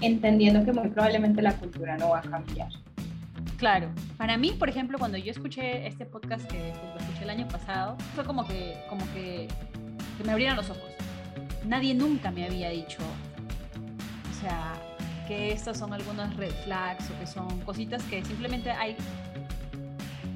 [0.00, 2.68] entendiendo que muy probablemente la cultura no va a cambiar.
[3.56, 7.48] Claro, para mí, por ejemplo, cuando yo escuché este podcast que lo escuché el año
[7.48, 9.48] pasado, fue como que, como que,
[10.24, 10.90] me abrieron los ojos.
[11.66, 12.98] Nadie nunca me había dicho,
[14.30, 14.74] o sea,
[15.26, 18.96] que estos son algunos red flags o que son cositas que simplemente hay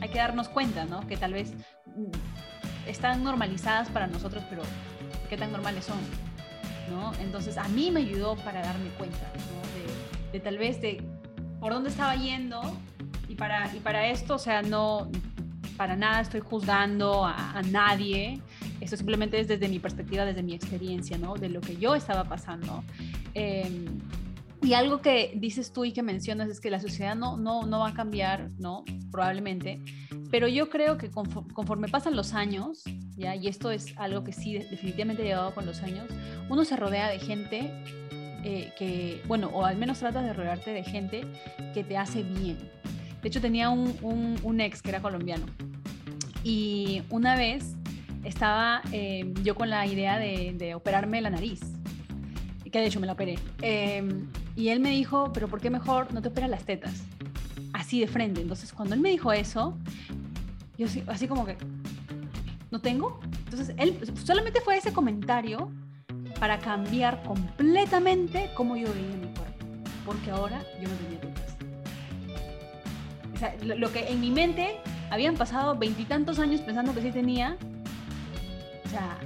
[0.00, 1.06] hay que darnos cuenta, ¿no?
[1.06, 1.52] Que tal vez
[1.96, 4.62] mm, están normalizadas para nosotros, pero
[5.28, 5.98] ¿qué tan normales son?
[6.90, 7.12] ¿No?
[7.20, 9.30] Entonces a mí me ayudó para darme cuenta,
[10.32, 11.02] de, tal vez de
[11.60, 12.60] por dónde estaba yendo
[13.28, 15.10] y para, y para esto, o sea, no,
[15.76, 18.40] para nada estoy juzgando a, nadie,
[18.80, 21.34] Eso simplemente es desde mi perspectiva, desde mi experiencia, ¿no?
[21.34, 22.84] De lo que yo estaba pasando.
[23.34, 23.86] Em,
[24.62, 27.80] y algo que dices tú y que mencionas es que la sociedad no, no, no
[27.80, 28.84] va a cambiar, ¿no?
[29.10, 29.80] Probablemente.
[30.30, 32.82] Pero yo creo que conforme, pasan los años,
[33.16, 33.34] ¿ya?
[33.34, 36.06] y esto es algo que sí definitivamente ha llegado con los años,
[36.50, 37.72] uno se rodea de gente
[38.44, 41.22] eh, que, bueno, o al menos tratas de rodearte de gente
[41.72, 42.58] que te hace bien.
[43.22, 45.46] De hecho, tenía un, un, ex que era colombiano.
[46.44, 47.74] Y una vez
[48.22, 51.60] estaba eh, yo con la idea de, de, operarme la nariz,
[52.70, 53.38] que de hecho me la operé.
[53.62, 57.04] Em, y él me dijo, pero ¿por qué mejor no te operas las tetas?
[57.72, 58.40] Así de frente.
[58.40, 59.76] Entonces, cuando él me dijo eso,
[60.76, 61.56] yo así, como que,
[62.70, 63.20] ¿no tengo?
[63.44, 65.70] Entonces, él solamente fue ese comentario
[66.38, 69.66] para cambiar completamente cómo yo veía mi cuerpo.
[70.04, 71.56] Porque ahora yo no tenía tetas.
[73.34, 74.76] O sea, lo, que en mi mente
[75.10, 77.56] habían pasado veintitantos años pensando que sí tenía.
[78.84, 79.18] O sea,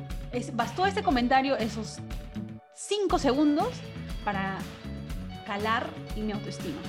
[0.54, 1.98] bastó ese comentario, esos
[2.88, 3.68] cinco segundos,
[4.24, 4.58] para
[5.46, 6.80] calar y mi autoestima.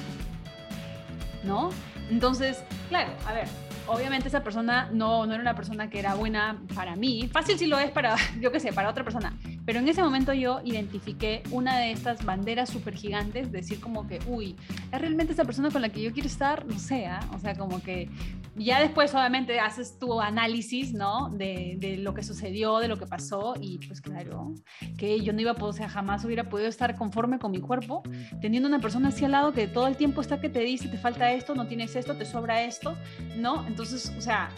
[1.43, 1.71] ¿No?
[2.09, 3.47] Entonces, claro, a ver,
[3.87, 7.29] obviamente esa persona no, no era una persona que era buena para mí.
[7.31, 9.37] Fácil si lo es para, yo qué sé, para otra persona.
[9.65, 14.19] Pero en ese momento yo identifiqué una de estas banderas súper gigantes, decir como que,
[14.27, 14.55] uy,
[14.91, 16.65] ¿es realmente esa persona con la que yo quiero estar?
[16.65, 17.21] No sé, ¿ah?
[17.33, 18.09] o sea, como que
[18.55, 21.29] ya después obviamente haces tu análisis, ¿no?
[21.29, 24.53] De, de, lo que sucedió, de lo que pasó y pues claro,
[24.97, 27.59] que yo no iba a poder, o sea, jamás hubiera podido estar conforme con mi
[27.59, 28.03] cuerpo,
[28.41, 30.97] teniendo una persona así al lado que todo el tiempo está que te dice, te
[30.97, 32.95] falta esto, no tienes esto, te sobra esto,
[33.37, 33.65] ¿no?
[33.67, 34.49] Entonces, o sea,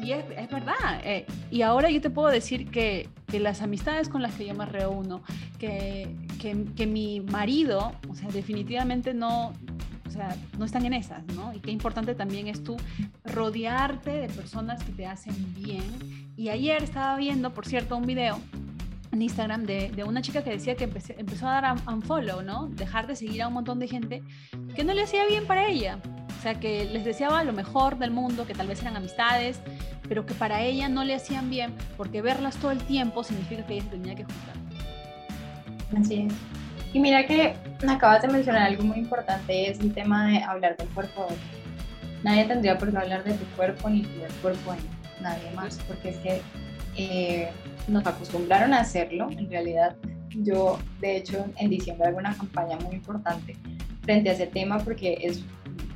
[0.00, 1.00] y es, verdad.
[1.04, 4.54] Eh, y ahora yo te puedo decir que, que, las amistades con las que yo
[4.54, 5.22] me reúno,
[5.58, 9.52] que, que, que, mi marido, o sea, definitivamente no,
[10.12, 11.52] sea, no están en esas, ¿no?
[11.54, 12.76] Y qué importante también es tú
[13.24, 16.32] rodearte de personas que te hacen bien.
[16.36, 18.38] Y ayer estaba viendo, por cierto, un video
[19.12, 22.68] en Instagram de, de una chica que decía que empezó a dar unfollow, ¿no?
[22.68, 24.22] Dejar de seguir a un montón de gente
[24.74, 25.98] que no le hacía bien para ella.
[26.38, 29.60] O sea, que les deseaba lo mejor del mundo, que tal vez eran amistades,
[30.08, 33.74] pero que para ella no le hacían bien, porque verlas todo el tiempo significa que
[33.74, 34.56] ella se tenía que juntar.
[35.96, 36.61] Así es.
[36.92, 37.54] Y mira que
[37.88, 41.26] acabas de mencionar algo muy importante, es el tema de hablar del cuerpo.
[42.22, 46.10] Nadie tendría por qué hablar de tu cuerpo ni tu cuerpo en nadie más, porque
[46.10, 46.42] es que
[46.96, 47.48] eh,
[47.88, 49.28] nos acostumbraron a hacerlo.
[49.30, 49.96] En realidad,
[50.30, 53.56] yo, de hecho, en diciembre hago una campaña muy importante
[54.02, 55.44] frente a ese tema porque es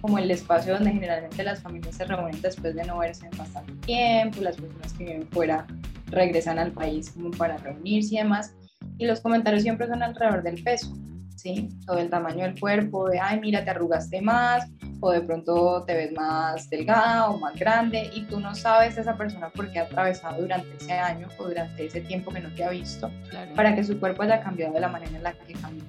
[0.00, 3.72] como el espacio donde generalmente las familias se reúnen después de no verse en bastante
[3.84, 5.66] tiempo, las personas que viven fuera
[6.06, 8.54] regresan al país como para reunirse y demás,
[8.98, 10.94] y los comentarios siempre son alrededor del peso,
[11.36, 11.68] ¿sí?
[11.88, 14.68] O del tamaño del cuerpo, de, ay, mira, te arrugaste más,
[15.00, 19.16] o de pronto te ves más delgada o más grande, y tú no sabes esa
[19.16, 22.64] persona por qué ha atravesado durante ese año o durante ese tiempo que no te
[22.64, 23.10] ha visto,
[23.54, 25.84] para que su cuerpo haya cambiado de la manera en la que cambió.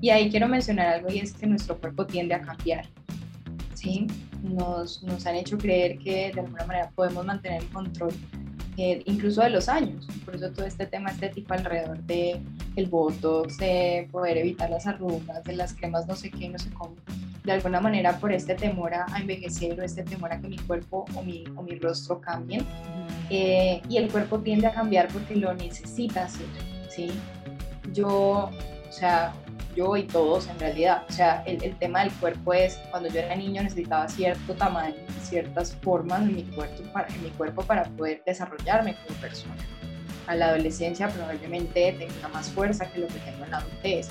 [0.00, 2.86] Y ahí quiero mencionar algo y es que nuestro cuerpo tiende a cambiar.
[3.74, 4.06] ¿sí?
[4.42, 8.12] Nos, nos han hecho creer que de alguna manera podemos mantener el control
[8.82, 10.06] eh, incluso de los años.
[10.24, 12.40] Por eso todo este tema estético alrededor de
[12.76, 16.70] el botox, de poder evitar las arrugas, de las cremas no sé qué, no sé
[16.70, 16.96] cómo.
[17.44, 21.04] De alguna manera por este temor a, envejecer o este temor a que mi cuerpo
[21.14, 22.64] o mi, o mi rostro cambien.
[23.28, 26.46] Eh, y el cuerpo tiende a cambiar porque lo necesita hacer,
[26.88, 27.10] ¿sí?
[27.92, 29.34] Yo, o sea,
[29.96, 31.04] y todos en realidad.
[31.08, 34.96] O sea, el, el, tema del cuerpo es, cuando yo era niño necesitaba cierto tamaño,
[35.22, 39.56] ciertas formas en mi, cuerpo para, en mi cuerpo para poder desarrollarme como persona.
[40.26, 44.08] A la adolescencia probablemente tenía más fuerza que lo que tengo en la adultez,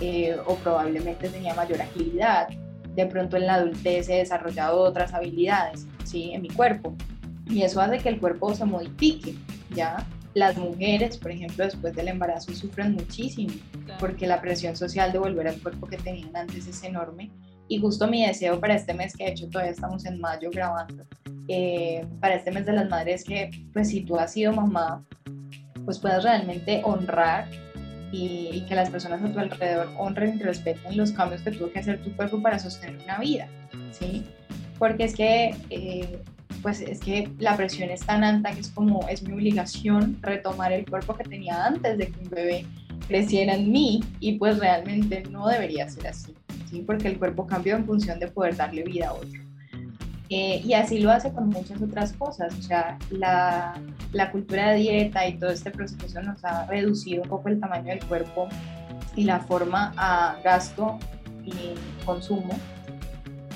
[0.00, 2.48] eh, o probablemente tenía mayor agilidad.
[2.94, 6.32] De pronto en la adultez he desarrollado otras habilidades, ¿sí?
[6.32, 6.96] En mi cuerpo.
[7.46, 9.34] Y eso hace que el cuerpo se modifique,
[9.74, 10.06] ¿ya?
[10.34, 13.52] Las mujeres, por ejemplo, después del embarazo sufren muchísimo
[13.98, 17.30] porque la presión social de volver al cuerpo que tenían antes es enorme.
[17.68, 21.04] Y justo mi deseo para este mes, que de hecho todavía estamos en mayo grabando,
[21.48, 25.04] eh, para este mes de las madres, que pues si tú has sido mamá,
[25.84, 27.48] pues puedas realmente honrar
[28.12, 31.78] y, que las personas a tu alrededor honren y respeten los cambios que tuvo que
[31.78, 33.48] hacer tu cuerpo para sostener una vida,
[33.92, 34.24] ¿sí?
[34.78, 36.22] Porque es que eh,
[36.62, 40.72] pues es que la presión es tan alta que es como es mi obligación retomar
[40.72, 42.66] el cuerpo que tenía antes de que un bebé
[43.08, 46.34] creciera en mí y pues realmente no debería ser así,
[46.70, 46.82] ¿sí?
[46.86, 49.40] porque el cuerpo cambió en función de poder darle vida a otro.
[50.28, 53.74] Eh, y así lo hace con muchas otras cosas, o sea, la,
[54.12, 57.86] la cultura de dieta y todo este proceso nos ha reducido un poco el tamaño
[57.86, 58.48] del cuerpo
[59.16, 61.00] y la forma a gasto
[61.44, 62.54] y consumo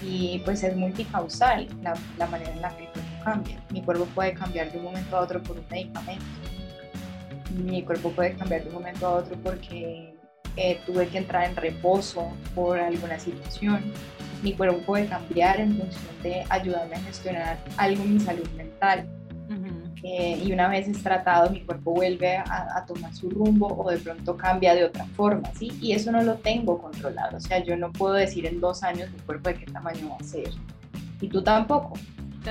[0.06, 3.62] y pues es multicausal la, manera en la que el cuerpo cambia.
[3.70, 6.24] Mi cuerpo puede cambiar de un momento a otro por un medicamento,
[7.50, 10.14] mi cuerpo puede cambiar de un momento a otro porque
[10.56, 13.82] eh, tuve que entrar en reposo por alguna situación.
[14.42, 19.06] Mi cuerpo puede cambiar en función de ayudarme a gestionar algo en mi salud mental.
[20.06, 23.96] Eh, y una vez es tratado, mi cuerpo vuelve a, tomar su rumbo o de
[23.96, 25.72] pronto cambia de otra forma, ¿sí?
[25.80, 29.10] Y eso no lo tengo controlado, o sea, yo no puedo decir en dos años
[29.10, 30.50] mi cuerpo de qué tamaño va a ser,
[31.22, 31.94] y tú tampoco.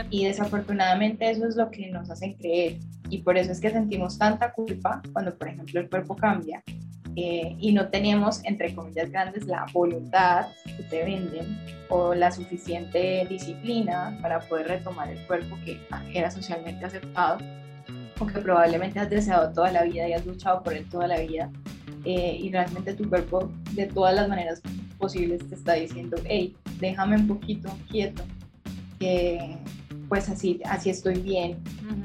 [0.10, 2.80] Y desafortunadamente eso es lo que nos hacen creer,
[3.12, 6.64] y por eso es que sentimos tanta culpa cuando, por ejemplo, el cuerpo cambia
[7.16, 11.60] eh, y no tenemos, entre comillas grandes, la voluntad que te venden
[11.90, 15.80] o la suficiente disciplina para poder retomar el cuerpo que
[16.14, 17.38] era socialmente aceptado
[18.20, 21.20] o que probablemente has deseado toda la vida y has luchado por él toda la
[21.20, 21.52] vida
[22.06, 24.62] eh, y realmente tu cuerpo de todas las maneras
[24.98, 28.24] posibles te está diciendo, hey, déjame un poquito quieto,
[29.00, 29.58] que
[30.10, 31.58] pues así, así estoy bien,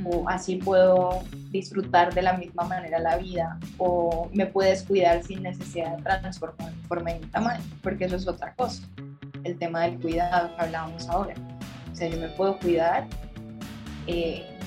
[0.05, 5.43] o así puedo disfrutar de la misma manera la vida, o me puedes cuidar sin
[5.43, 8.83] necesidad de transformar forma y tamaño, porque eso es otra cosa,
[9.45, 11.35] el tema del cuidado que hablábamos ahora.
[11.93, 13.07] O sea, yo me puedo cuidar
[14.07, 14.59] eh,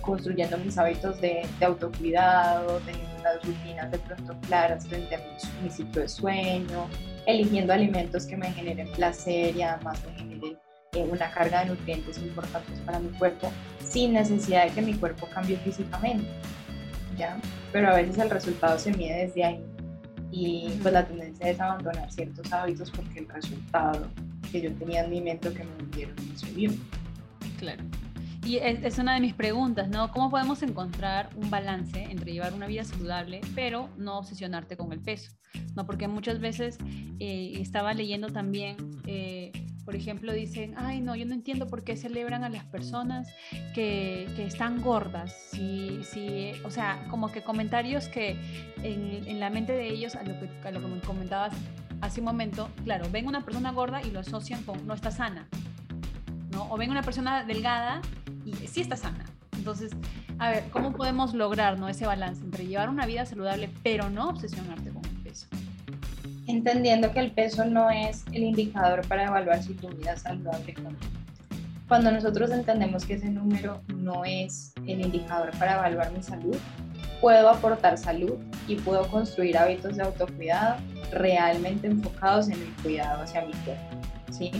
[0.00, 5.70] construyendo mis hábitos de, autocuidado, teniendo unas rutinas de pronto claras frente a mi, mi
[5.70, 6.88] ciclo de sueño,
[7.26, 10.58] eligiendo alimentos que me generen placer y además me generen
[10.92, 13.52] eh, una carga de nutrientes importantes para mi cuerpo
[13.90, 16.26] sin necesidad de que mi cuerpo cambie físicamente,
[17.18, 17.38] ¿ya?
[17.72, 19.64] Pero a veces el resultado se mide desde ahí
[20.30, 24.06] y pues la tendencia es abandonar ciertos hábitos porque el resultado
[24.52, 26.70] que yo tenía en mi mente que me dieron no se vio.
[27.58, 27.82] Claro.
[28.44, 30.10] Y es, una de mis preguntas, ¿no?
[30.12, 35.00] ¿Cómo podemos encontrar un balance entre llevar una vida saludable, pero no obsesionarte con el
[35.00, 35.32] peso?
[35.76, 35.84] ¿No?
[35.84, 36.78] Porque muchas veces
[37.18, 38.76] eh, estaba leyendo también
[39.06, 39.52] eh,
[39.84, 43.28] por ejemplo, dicen, ay, no, yo no entiendo por qué celebran a las personas
[43.74, 45.32] que, que están gordas.
[45.50, 48.36] Si, si, o sea, como que comentarios que
[48.82, 51.54] en, en, la mente de ellos, a lo, que, a lo que me comentabas
[52.00, 55.48] hace un momento, claro, ven una persona gorda y lo asocian con no está sana,
[56.50, 56.70] ¿no?
[56.70, 58.00] O ven una persona delgada
[58.44, 59.24] y sí está sana.
[59.56, 59.92] Entonces,
[60.38, 61.88] a ver, ¿cómo podemos lograr ¿no?
[61.88, 65.46] ese balance entre llevar una vida saludable pero no obsesionarte con el peso?
[66.50, 70.74] Entendiendo que el peso no es el indicador para evaluar si tu vida es saludable
[70.78, 70.96] o no.
[71.88, 76.56] Cuando nosotros entendemos que ese número no es el indicador para evaluar mi salud,
[77.20, 78.36] puedo aportar salud
[78.68, 80.76] y puedo construir hábitos de autocuidado
[81.10, 83.82] realmente enfocados en el cuidado hacia mi cuerpo.
[84.30, 84.52] ¿sí?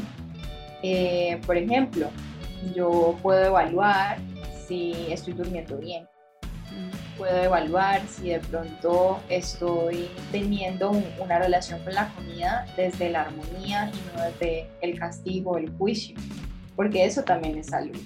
[0.82, 2.08] Eh, por ejemplo,
[2.74, 4.18] yo puedo evaluar
[4.66, 6.06] si estoy durmiendo bien,
[7.16, 13.90] puedo evaluar si de pronto estoy teniendo una relación con la comida desde la armonía
[13.92, 16.16] y no desde el castigo el juicio,
[16.76, 17.98] porque eso también es salud.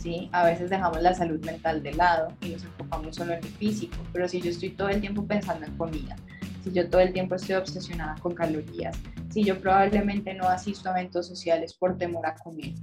[0.00, 0.28] ¿sí?
[0.32, 3.96] A veces dejamos la salud mental de lado y nos enfocamos solo en el físico,
[4.12, 6.16] pero si yo estoy todo el tiempo pensando en comida,
[6.62, 8.96] si yo todo el tiempo estoy obsesionada con calorías,
[9.30, 12.74] si yo probablemente no asisto a eventos sociales por temor a comer,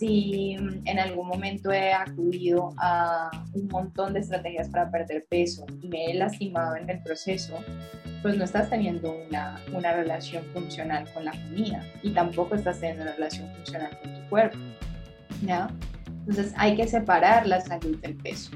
[0.00, 5.88] si en algún momento he acudido a un montón de estrategias para perder peso y
[5.88, 7.58] me he lastimado en el proceso,
[8.22, 13.02] pues no estás teniendo una, una relación funcional con la comida y tampoco estás teniendo
[13.02, 14.58] una relación funcional con tu cuerpo.
[15.42, 15.68] ¿ya?
[16.20, 18.52] Entonces hay que separar la salud del peso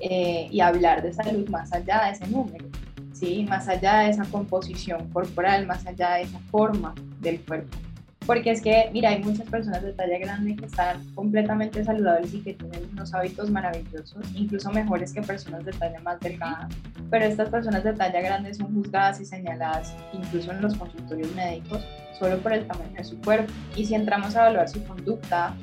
[0.00, 2.66] eh, y hablar de salud más allá de ese número,
[3.14, 3.46] ¿sí?
[3.48, 7.78] más allá de esa composición corporal, más allá de esa forma del cuerpo.
[8.26, 12.40] Porque es que, mira, hay muchas personas de talla grande que están completamente saludables y
[12.40, 16.68] que tienen unos hábitos maravillosos, incluso mejores que personas de talla más delgada.
[17.10, 21.84] Pero estas personas de talla grande son juzgadas y señaladas, incluso en los consultorios médicos,
[22.18, 23.52] solo por el tamaño de su cuerpo.
[23.74, 25.56] Y si entramos a evaluar su conducta,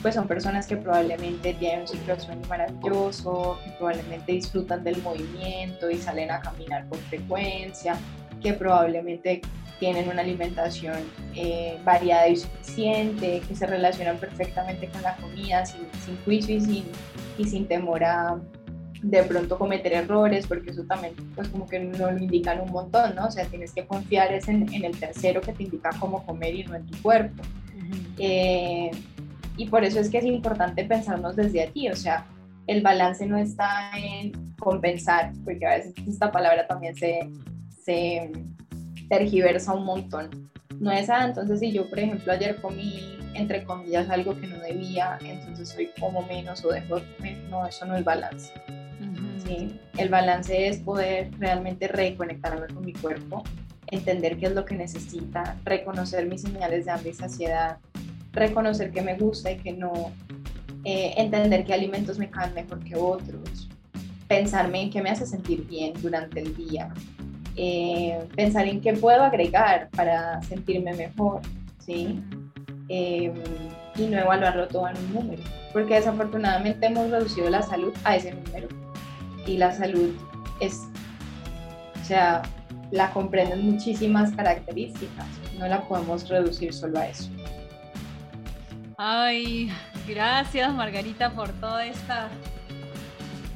[0.00, 5.00] pues son personas que probablemente tienen un ciclo de sueño maravilloso, que probablemente disfrutan del
[5.02, 7.96] movimiento y salen a caminar con frecuencia,
[8.42, 9.42] que probablemente
[9.78, 10.96] tienen una alimentación
[11.34, 16.60] eh, variada y suficiente, que se relacionan perfectamente con la comida, sin, sin juicio y
[16.60, 16.84] sin,
[17.38, 18.40] y sin temor a
[19.02, 23.16] de pronto cometer errores, porque eso también, pues como que no lo indican un montón,
[23.16, 23.26] ¿no?
[23.26, 26.54] O sea, tienes que confiar es en, en el tercero que te indica cómo comer
[26.54, 27.42] y no en tu cuerpo.
[28.18, 28.90] Eh,
[29.56, 32.24] y por eso es que es importante pensarnos desde aquí, o sea,
[32.66, 37.28] el balance no está en compensar, porque a veces esta palabra también se,
[37.84, 38.30] se
[39.12, 40.50] tergiversa un montón.
[40.80, 44.58] No es, ah, entonces si yo, por ejemplo, ayer comí, entre comillas, algo que no
[44.60, 47.36] debía, entonces hoy como menos o dejo de comer.
[47.50, 48.54] No, eso no es balance.
[49.44, 49.78] ¿sí?
[49.98, 53.42] El balance es poder realmente reconectarme con mi cuerpo,
[53.88, 57.76] entender qué es lo que necesita, reconocer mis señales de hambre y saciedad,
[58.32, 60.10] reconocer qué me gusta y qué no,
[60.84, 63.68] eh, entender qué alimentos me caen mejor que otros,
[64.26, 66.94] pensarme en qué me hace sentir bien durante el día,
[67.56, 71.40] eh, pensar en qué puedo agregar para sentirme mejor,
[71.78, 72.22] ¿sí?
[72.88, 73.34] Em,
[73.96, 75.42] y no evaluarlo todo en un número,
[75.72, 78.68] porque desafortunadamente hemos reducido la salud a ese número
[79.46, 80.14] y la salud
[80.60, 80.80] es,
[82.00, 82.42] o sea,
[82.90, 85.26] la comprenden muchísimas características,
[85.58, 87.30] no la podemos reducir solo a eso.
[88.96, 89.70] Ay,
[90.06, 92.28] gracias Margarita por toda esta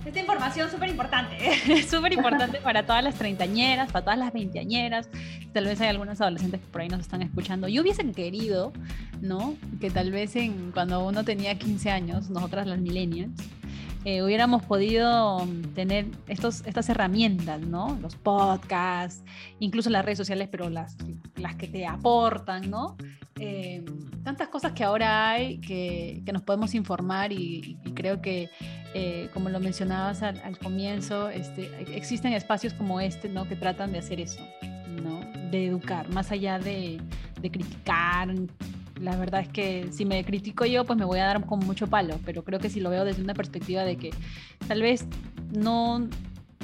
[0.06, 1.36] esta información súper importante,
[1.88, 5.08] súper importante para todas las treintañeras, para todas las veinteañeras.
[5.52, 7.66] Tal vez hay algunos adolescentes que por ahí nos están escuchando.
[7.66, 8.72] Yo hubiesen querido,
[9.20, 9.56] ¿no?
[9.80, 13.32] Que tal vez en, cuando uno tenía 15 años, nosotras las millennials,
[14.06, 15.44] eh, hubiéramos podido
[15.74, 17.98] tener estos, estas herramientas, ¿no?
[18.00, 19.24] Los podcasts,
[19.58, 20.96] incluso las redes sociales, pero las,
[21.34, 22.96] las que te aportan, ¿no?
[23.40, 23.84] Eh,
[24.22, 28.48] tantas cosas que ahora hay que, que nos podemos informar y, creo que,
[28.94, 33.48] eh, como lo mencionabas al, comienzo, este, existen espacios como este, ¿no?
[33.48, 34.40] Que tratan de hacer eso,
[35.02, 35.18] ¿no?
[35.50, 37.00] De educar, más allá de,
[37.40, 38.32] de criticar,
[39.00, 41.86] la verdad es que si me critico yo, pues me voy a dar con mucho
[41.86, 44.10] palo, pero creo que si lo veo desde una perspectiva de que
[44.66, 45.06] tal vez
[45.52, 46.08] no,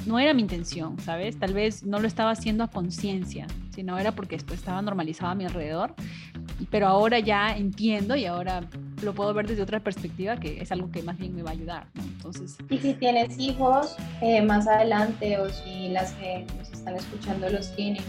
[0.05, 1.37] no era mi intención, ¿sabes?
[1.37, 5.35] Tal vez no lo estaba haciendo a conciencia, sino era porque esto estaba normalizado a
[5.35, 5.93] mi alrededor,
[6.69, 8.61] pero ahora ya entiendo y ahora
[9.01, 11.53] lo puedo ver desde otra perspectiva, que es algo que más bien me va a
[11.53, 12.57] ayudar, Entonces...
[12.69, 17.75] Y si tienes hijos eh, más adelante o si las que nos están escuchando los
[17.75, 18.03] tienen,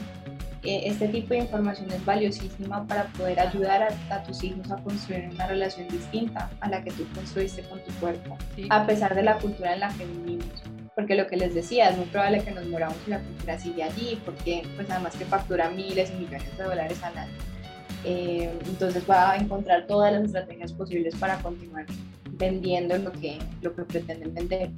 [0.65, 5.47] este tipo de información es valiosísima para poder ayudar a, tus hijos a construir una
[5.47, 8.37] relación distinta a la que tú construiste con tu cuerpo,
[8.71, 10.63] a pesar de la cultura en la que vivimos.
[10.95, 13.83] Porque lo que les decía, es muy probable que nos moramos y la cultura sigue
[13.83, 17.33] allí, porque pues además que factura miles y millones de dólares al año.
[18.05, 21.87] Eh, entonces va a encontrar todas las estrategias posibles para continuar
[22.33, 24.71] vendiendo lo que, lo que pretenden vender.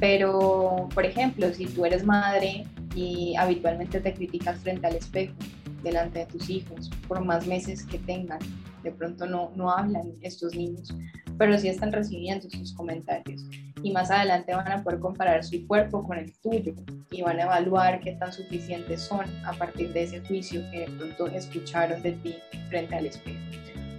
[0.00, 5.34] Pero, por ejemplo, si tú eres madre y habitualmente te criticas frente al espejo
[5.82, 8.38] delante de tus hijos, por más meses que tengan,
[8.82, 10.94] de pronto no, no hablan estos niños,
[11.38, 13.42] pero sí están recibiendo sus comentarios
[13.82, 16.74] y más adelante van a poder comparar su cuerpo con el tuyo
[17.10, 20.86] y van a evaluar qué tan suficientes son a partir de ese juicio que de
[20.86, 22.36] pronto escucharon de ti
[22.68, 23.38] frente al espejo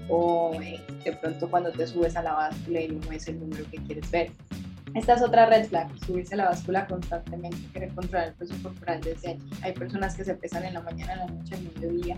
[0.10, 3.64] o eh, de pronto cuando te subes a la báscula y no es el número
[3.70, 4.32] que quieres ver.
[4.98, 9.00] Esta es otra red flag, subirse a la báscula constantemente, querer controlar el peso corporal
[9.00, 9.48] desde allí.
[9.62, 12.18] Hay personas que se pesan en la mañana, en la noche, en mediodía,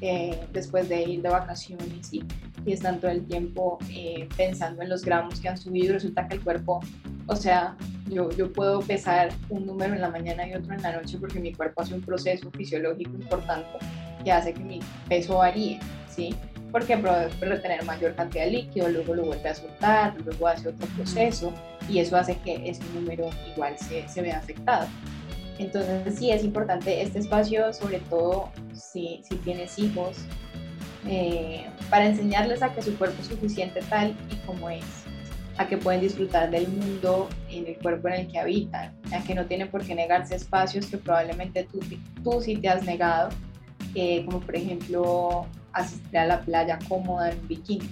[0.00, 2.24] eh, después de ir de vacaciones y,
[2.64, 5.94] y están todo el tiempo eh, pensando en los gramos que han subido.
[5.94, 6.80] Resulta que el cuerpo,
[7.28, 7.76] o sea,
[8.08, 11.38] yo, yo puedo pesar un número en la mañana y otro en la noche porque
[11.38, 13.78] mi cuerpo hace un proceso fisiológico importante
[14.24, 16.34] que hace que mi peso varíe, ¿sí?
[16.72, 21.52] Porque retener mayor cantidad de líquido, luego lo vuelve a soltar, luego hace otro proceso
[21.88, 24.86] y eso hace que ese número igual se, se vea afectado.
[25.58, 30.18] Entonces sí es importante este espacio, sobre todo si, si tienes hijos,
[31.08, 34.84] eh, para enseñarles a que su cuerpo es suficiente tal y como es,
[35.56, 39.34] a que pueden disfrutar del mundo en el cuerpo en el que habitan, a que
[39.34, 41.80] no tienen por qué negarse espacios que probablemente tú,
[42.22, 43.30] tú sí te has negado,
[43.94, 45.46] eh, como por ejemplo
[45.76, 47.90] asistir a la playa cómoda en bikini.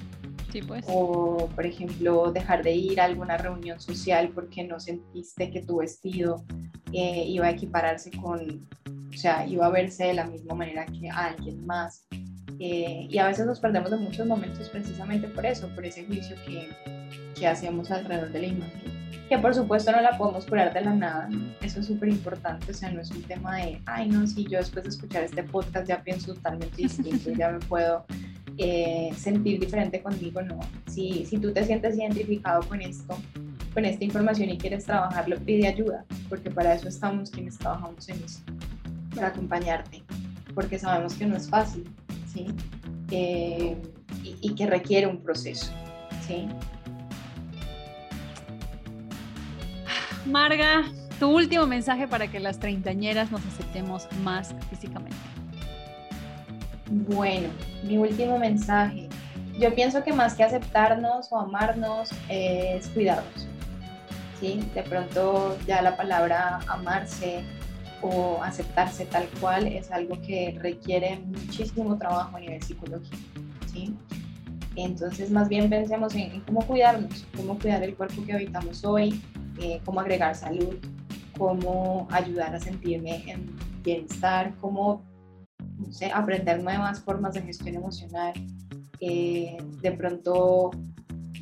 [0.66, 0.84] pues.
[0.88, 5.78] O, por ejemplo, dejar de ir a alguna reunión social porque no sentiste que tu
[5.78, 6.44] vestido
[6.92, 8.68] eh, iba a equipararse con,
[9.12, 12.06] o sea, iba a verse de la misma manera que alguien más.
[12.60, 16.36] Eh, y a veces nos perdemos de muchos momentos precisamente por eso, por ese juicio
[16.46, 16.68] que,
[17.34, 18.83] que hacemos alrededor de la imagen.
[19.28, 21.28] Que por supuesto no la podemos curar de la nada,
[21.62, 24.58] eso es súper importante, o sea, no es un tema de, ay, no, si yo
[24.58, 28.04] después de escuchar este podcast ya pienso totalmente distinto, ya me puedo
[28.58, 30.60] eh, sentir diferente conmigo, no.
[30.86, 33.16] Si, si tú te sientes identificado con esto,
[33.72, 38.22] con esta información y quieres trabajarlo, pide ayuda, porque para eso estamos quienes trabajamos en
[38.22, 38.52] esto,
[39.14, 40.02] para acompañarte,
[40.54, 41.84] porque sabemos que no es fácil,
[42.32, 42.46] ¿sí?
[43.10, 43.76] Eh,
[44.22, 45.72] y, que requiere un proceso,
[46.26, 46.46] ¿sí?
[50.26, 50.84] Marga,
[51.18, 55.16] tu último mensaje para que las treintañeras nos aceptemos más físicamente.
[56.90, 57.48] Bueno,
[57.82, 59.08] mi último mensaje.
[59.58, 63.46] Yo pienso que más que aceptarnos o amarnos es cuidarnos.
[64.40, 64.62] ¿sí?
[64.74, 67.44] De pronto ya la palabra amarse
[68.00, 73.16] o aceptarse tal cual es algo que requiere muchísimo trabajo a nivel psicológico.
[73.72, 73.94] ¿sí?
[74.76, 79.22] Entonces, más bien pensemos en, cómo cuidarnos, cómo cuidar el cuerpo que habitamos hoy,
[79.60, 80.76] eh, cómo agregar salud,
[81.38, 85.02] cómo ayudar a sentirme en bienestar, cómo
[86.12, 88.32] aprender nuevas formas de gestión emocional.
[89.00, 90.70] Eh, de pronto,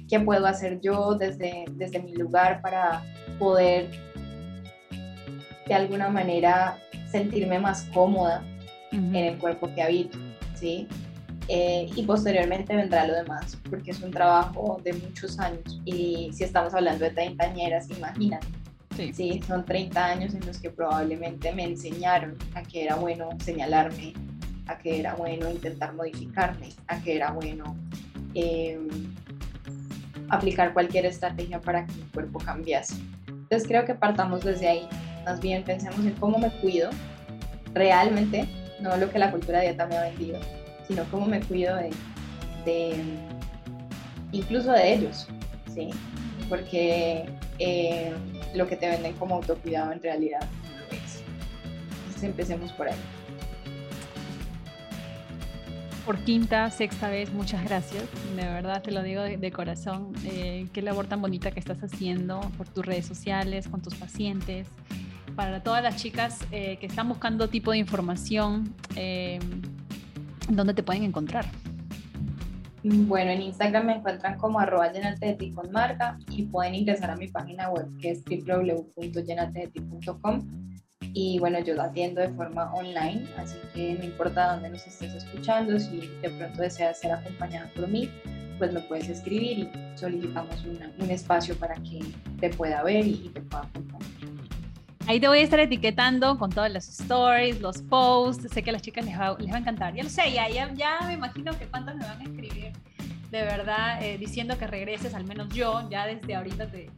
[0.08, 3.02] ¿qué puedo hacer yo desde, desde mi lugar para
[3.38, 3.90] poder
[5.66, 6.78] de alguna manera
[7.10, 8.42] sentirme más cómoda
[8.90, 10.18] en el cuerpo que habito,
[10.54, 10.86] ¿sí?
[11.54, 15.82] Eh, y posteriormente vendrá lo demás, porque es un trabajo de muchos años.
[15.84, 18.46] Y si estamos hablando de treintañeras, imagínate.
[18.96, 19.12] Sí.
[19.12, 19.42] sí.
[19.46, 24.14] son 30 años en los que probablemente me enseñaron a que era bueno señalarme,
[24.66, 27.76] a que era bueno intentar modificarme, a que era bueno
[28.32, 28.88] em,
[30.30, 32.94] aplicar cualquier estrategia para que mi cuerpo cambiase.
[33.28, 34.88] Entonces creo que partamos desde ahí.
[35.26, 36.88] Más bien pensemos en cómo me cuido
[37.74, 38.48] realmente,
[38.80, 40.38] no lo que la cultura de dieta me ha vendido,
[40.92, 41.74] sino cómo me cuido
[42.66, 43.02] de,
[44.30, 45.26] incluso de ellos,
[45.72, 45.88] ¿sí?
[46.50, 47.24] Porque
[47.58, 48.12] eh,
[48.54, 51.22] lo que te venden como autocuidado en realidad no lo es.
[52.04, 52.98] Entonces empecemos por ahí.
[56.04, 58.04] Por quinta, sexta vez, muchas gracias.
[58.36, 60.12] De verdad te lo digo de, corazón.
[60.26, 64.68] Eh, qué labor tan bonita que estás haciendo por tus redes sociales, con tus pacientes.
[65.36, 68.74] Para todas las chicas eh, que están buscando tipo de información,
[70.48, 71.46] ¿dónde te pueden encontrar?
[72.84, 77.28] Bueno, en Instagram me encuentran como arroba llenateti con marca y pueden ingresar a mi
[77.28, 80.72] página web que es www.llenateti.com
[81.14, 85.14] y bueno, yo lo atiendo de forma online, así que no importa dónde nos estés
[85.14, 88.10] escuchando, si de pronto deseas ser acompañada por mí,
[88.58, 92.00] pues me puedes escribir y solicitamos un espacio para que
[92.40, 94.31] te pueda ver y te pueda acompañar.
[95.08, 98.48] Ahí te voy a estar etiquetando con todas las stories, los posts.
[98.52, 99.94] Sé que a las chicas les va, les va a encantar.
[99.94, 102.72] Ya lo sé, ya, ya, me imagino que cuántas me van a escribir.
[103.30, 106.90] De verdad, eh, diciendo que regreses, al menos yo, ya desde ahorita te,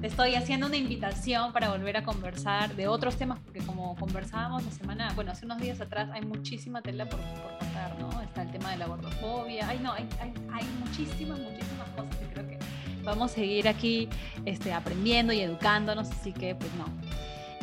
[0.00, 4.64] te, estoy haciendo una invitación para volver a conversar de otros temas, porque como conversábamos
[4.64, 8.22] la semana, bueno, hace unos días atrás, hay muchísima tela por, por contar, ¿no?
[8.22, 9.68] Está el tema de la gordofobia.
[9.68, 12.58] Ay, no, hay, hay, hay muchísimas, muchísimas cosas que creo que
[13.04, 14.08] vamos a seguir aquí
[14.46, 16.86] este, aprendiendo y educándonos, así que pues no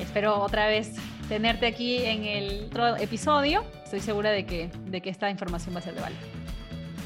[0.09, 0.95] espero otra vez
[1.27, 3.63] tenerte aquí en el otro episodio.
[3.83, 6.17] Estoy segura de que, de que esta información va a ser de valor.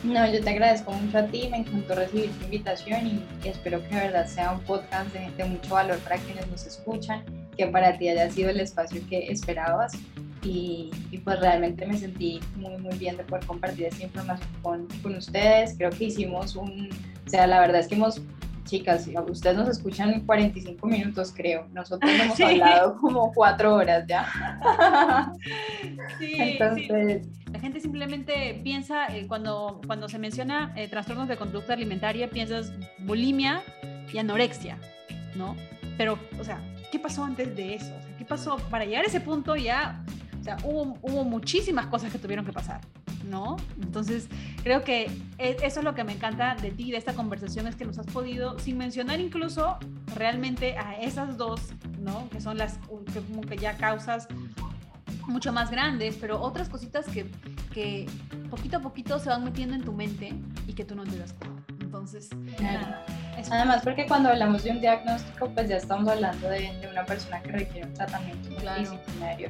[0.05, 3.95] No, yo te agradezco mucho a ti, me encantó recibir tu invitación y, espero que
[3.95, 7.25] de verdad sea un podcast de, de, mucho valor para quienes nos escuchan,
[7.57, 9.91] que para ti haya sido el espacio que esperabas
[10.41, 14.87] y, y pues realmente me sentí muy muy bien de poder compartir esta información con,
[15.01, 15.75] con ustedes.
[15.77, 16.89] Creo que hicimos un,
[17.25, 18.21] o sea, la verdad es que hemos
[18.63, 21.67] chicas, ustedes nos escuchan en 45 minutos, creo.
[21.73, 25.33] Nosotros hemos hablado como cuatro horas ya.
[26.19, 27.27] sí, Entonces...
[27.51, 32.73] La gente simplemente piensa, eh, cuando, cuando se menciona eh, trastornos de conducta alimentaria, piensas
[32.99, 33.61] bulimia
[34.11, 34.79] y anorexia,
[35.35, 35.55] ¿no?
[35.97, 36.59] Pero, o sea,
[36.91, 37.93] ¿qué pasó antes de eso?
[38.17, 40.03] ¿Qué pasó para llegar a ese punto ya?
[40.39, 42.81] O sea, hubo, hubo muchísimas cosas que tuvieron que pasar.
[43.23, 43.57] ¿No?
[43.81, 44.27] Entonces,
[44.63, 45.05] creo que
[45.37, 47.97] e, eso es lo que me encanta de ti, de esta conversación, es que nos
[47.99, 49.77] has podido, sin mencionar incluso
[50.15, 51.61] realmente a esas dos,
[51.99, 52.29] ¿no?
[52.29, 52.79] Que son las
[53.13, 54.27] que, como que ya causas
[55.27, 57.29] mucho más grandes, pero otras cositas que,
[57.73, 58.07] que
[58.49, 60.33] poquito a poquito se van metiendo en tu mente
[60.67, 61.63] y que tú no te das cuenta.
[61.79, 62.29] Entonces,
[63.51, 67.51] Además, porque cuando hablamos de un diagnóstico, pues ya estamos hablando de, una persona que
[67.51, 69.49] requiere un tratamiento disciplinario.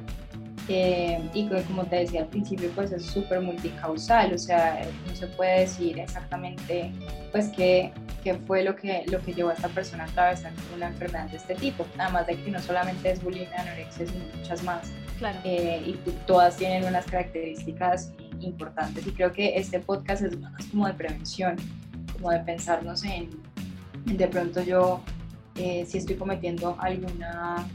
[0.70, 5.28] Eh, y como te decía al principio, pues es súper multicausal, o sea, no se
[5.28, 6.92] puede decir exactamente
[7.34, 7.92] pues qué,
[8.24, 11.38] qué, fue lo que, lo que llevó a esta persona a atravesar una enfermedad de
[11.38, 14.90] este tipo, nada más de que no solamente es bulimia, anorexia, sino muchas más.
[15.20, 15.38] Claro.
[15.44, 15.94] Eh, y
[16.26, 21.58] todas tienen unas características importantes y creo que este podcast es más como de prevención,
[22.14, 23.30] como de pensarnos en,
[24.06, 25.02] de pronto yo,
[25.56, 27.68] eh, si estoy cometiendo alguna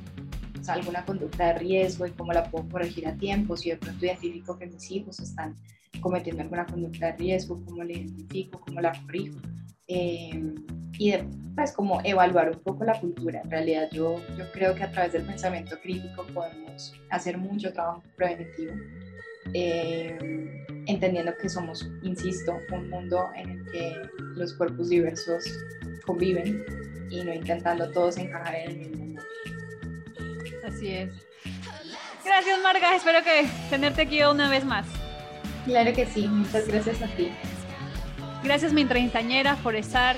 [0.69, 4.59] alguna conducta de riesgo y cómo la puedo corregir a tiempo, si de pronto identifico
[4.59, 5.57] que mis hijos están
[6.01, 9.39] cometiendo alguna conducta de riesgo, cómo la identifico, cómo la corrijo.
[9.87, 10.55] Eh,
[10.99, 11.12] y
[11.55, 13.41] pues como evaluar un poco la cultura.
[13.43, 18.03] En realidad yo, yo creo que a través del pensamiento crítico podemos hacer mucho trabajo
[18.16, 18.75] preventivo,
[19.55, 20.19] eh,
[20.87, 23.97] entendiendo que somos, insisto, un mundo en el que
[24.37, 25.45] los cuerpos diversos
[26.05, 26.64] conviven
[27.11, 29.21] y no intentando todos encajar en el mismo
[30.69, 31.11] Así es.
[32.25, 32.95] Gracias, Marga.
[32.95, 34.87] Espero que tenerte aquí una vez más.
[35.64, 36.29] Claro que sí.
[36.29, 37.31] Muchas gracias a ti.
[38.45, 40.16] Gracias, mi treintañera, por estar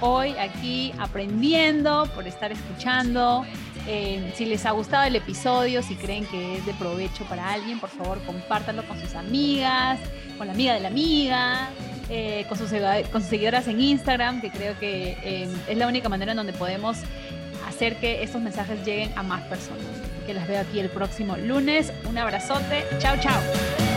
[0.00, 3.46] hoy aquí aprendiendo, por estar escuchando.
[3.86, 7.80] Eh, si les ha gustado el episodio, si creen que es de provecho para alguien,
[7.80, 9.98] por favor compártanlo con sus amigas,
[10.36, 11.70] con la amiga de la amiga,
[12.10, 12.70] eh, con, sus,
[13.10, 16.52] con, sus, seguidoras en Instagram, que creo que eh, es la única manera en donde
[16.52, 16.98] podemos
[17.78, 19.86] hacer que estos mensajes lleguen a más personas.
[20.26, 21.92] Que las veo aquí el próximo lunes.
[22.08, 22.84] Un abrazote.
[22.98, 23.87] Chao, chao.